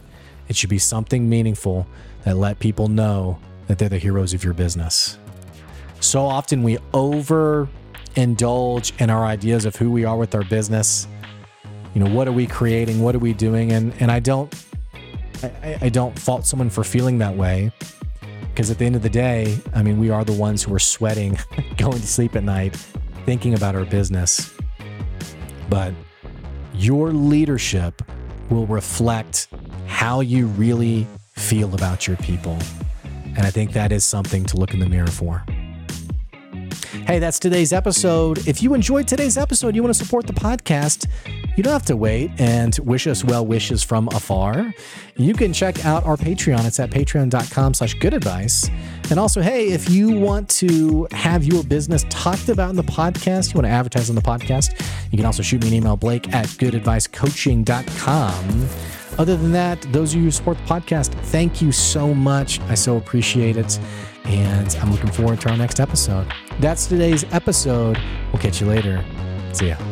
It 0.49 0.57
should 0.57 0.71
be 0.71 0.79
something 0.79 1.29
meaningful 1.29 1.87
that 2.25 2.37
let 2.37 2.59
people 2.59 2.89
know 2.89 3.39
that 3.67 3.79
they're 3.79 3.89
the 3.89 3.99
heroes 3.99 4.35
of 4.35 4.45
your 4.45 4.55
business. 4.55 5.19
So 6.01 6.27
often 6.27 6.63
we 6.63 6.79
over 6.93 7.69
indulge 8.17 8.93
in 8.99 9.09
our 9.09 9.25
ideas 9.25 9.65
of 9.65 9.77
who 9.77 9.91
we 9.91 10.05
are 10.05 10.17
with 10.17 10.35
our 10.35 10.45
business. 10.45 11.07
You 11.95 12.03
know, 12.03 12.15
what 12.15 12.29
are 12.29 12.33
we 12.33 12.47
creating? 12.47 13.03
What 13.03 13.15
are 13.15 13.21
we 13.21 13.33
doing? 13.33 13.73
And 13.73 13.95
and 14.01 14.11
I 14.11 14.21
don't 14.21 14.53
I, 15.43 15.79
I 15.83 15.89
don't 15.89 16.19
fault 16.19 16.47
someone 16.47 16.71
for 16.71 16.85
feeling 16.85 17.19
that 17.19 17.37
way. 17.37 17.73
Because 18.53 18.71
at 18.71 18.79
the 18.79 18.85
end 18.85 18.97
of 18.97 19.03
the 19.03 19.09
day, 19.09 19.57
I 19.75 19.83
mean, 19.83 19.99
we 19.99 20.11
are 20.11 20.25
the 20.25 20.33
ones 20.33 20.63
who 20.63 20.75
are 20.75 20.79
sweating, 20.79 21.39
going 21.79 22.01
to 22.01 22.07
sleep 22.07 22.37
at 22.37 22.45
night, 22.45 22.77
thinking 23.25 23.55
about 23.55 23.75
our 23.75 23.87
business. 23.87 24.53
But 25.71 25.95
your 26.75 27.13
leadership 27.13 28.03
will 28.51 28.67
reflect 28.67 29.49
how 29.87 30.21
you 30.21 30.47
really 30.47 31.07
feel 31.35 31.75
about 31.75 32.07
your 32.07 32.17
people. 32.19 32.59
And 33.37 33.41
I 33.41 33.51
think 33.51 33.73
that 33.73 33.93
is 33.93 34.05
something 34.05 34.45
to 34.47 34.57
look 34.57 34.75
in 34.75 34.81
the 34.81 34.89
mirror 34.89 35.07
for. 35.07 35.45
Hey, 37.07 37.19
that's 37.19 37.39
today's 37.39 37.73
episode. 37.73 38.47
If 38.47 38.63
you 38.63 38.75
enjoyed 38.75 39.09
today's 39.09 39.37
episode, 39.37 39.75
you 39.75 39.83
want 39.83 39.95
to 39.95 40.05
support 40.05 40.27
the 40.27 40.33
podcast, 40.35 41.07
you 41.57 41.63
don't 41.63 41.73
have 41.73 41.87
to 41.87 41.97
wait 41.97 42.31
and 42.39 42.77
wish 42.79 43.07
us 43.07 43.25
well 43.25 43.47
wishes 43.47 43.83
from 43.83 44.09
afar. 44.09 44.75
You 45.17 45.33
can 45.35 45.53
check 45.53 45.85
out 45.85 46.05
our 46.05 46.17
Patreon. 46.17 46.65
It's 46.67 46.81
at 46.81 46.91
patreon.com 46.91 47.75
slash 47.75 47.93
good 47.95 48.15
advice. 48.15 48.71
And 49.11 49.19
also, 49.19 49.43
hey, 49.43 49.73
if 49.73 49.91
you 49.91 50.19
want 50.19 50.49
to 50.51 51.09
have 51.13 51.45
your 51.45 51.63
business 51.65 52.07
talked 52.09 52.49
about 52.49 52.71
in 52.71 52.77
the 52.77 52.83
podcast, 52.83 53.53
you 53.53 53.59
want 53.59 53.67
to 53.67 53.73
advertise 53.73 54.09
on 54.09 54.17
the 54.17 54.23
podcast, 54.23 54.73
you 55.11 55.19
can 55.19 55.27
also 55.27 55.43
shoot 55.43 55.61
me 55.63 55.69
an 55.69 55.75
email, 55.75 55.97
blake 55.97 56.33
at 56.33 56.47
goodadvicecoaching.com. 56.47 58.69
Other 59.19 59.37
than 59.37 59.53
that, 59.53 59.83
those 59.93 60.15
of 60.15 60.21
you 60.21 60.25
who 60.25 60.31
support 60.31 60.57
the 60.57 60.65
podcast, 60.65 61.13
thank 61.27 61.61
you 61.61 61.71
so 61.71 62.15
much. 62.15 62.61
I 62.63 62.75
so 62.75 62.97
appreciate 62.97 63.59
it. 63.59 63.79
And 64.25 64.75
I'm 64.77 64.91
looking 64.91 65.11
forward 65.11 65.41
to 65.43 65.51
our 65.51 65.57
next 65.57 65.81
episode. 65.81 66.27
That's 66.61 66.87
today's 66.87 67.25
episode. 67.33 67.99
We'll 68.33 68.41
catch 68.41 68.61
you 68.61 68.69
later. 68.69 69.05
See 69.53 69.69
ya. 69.69 69.92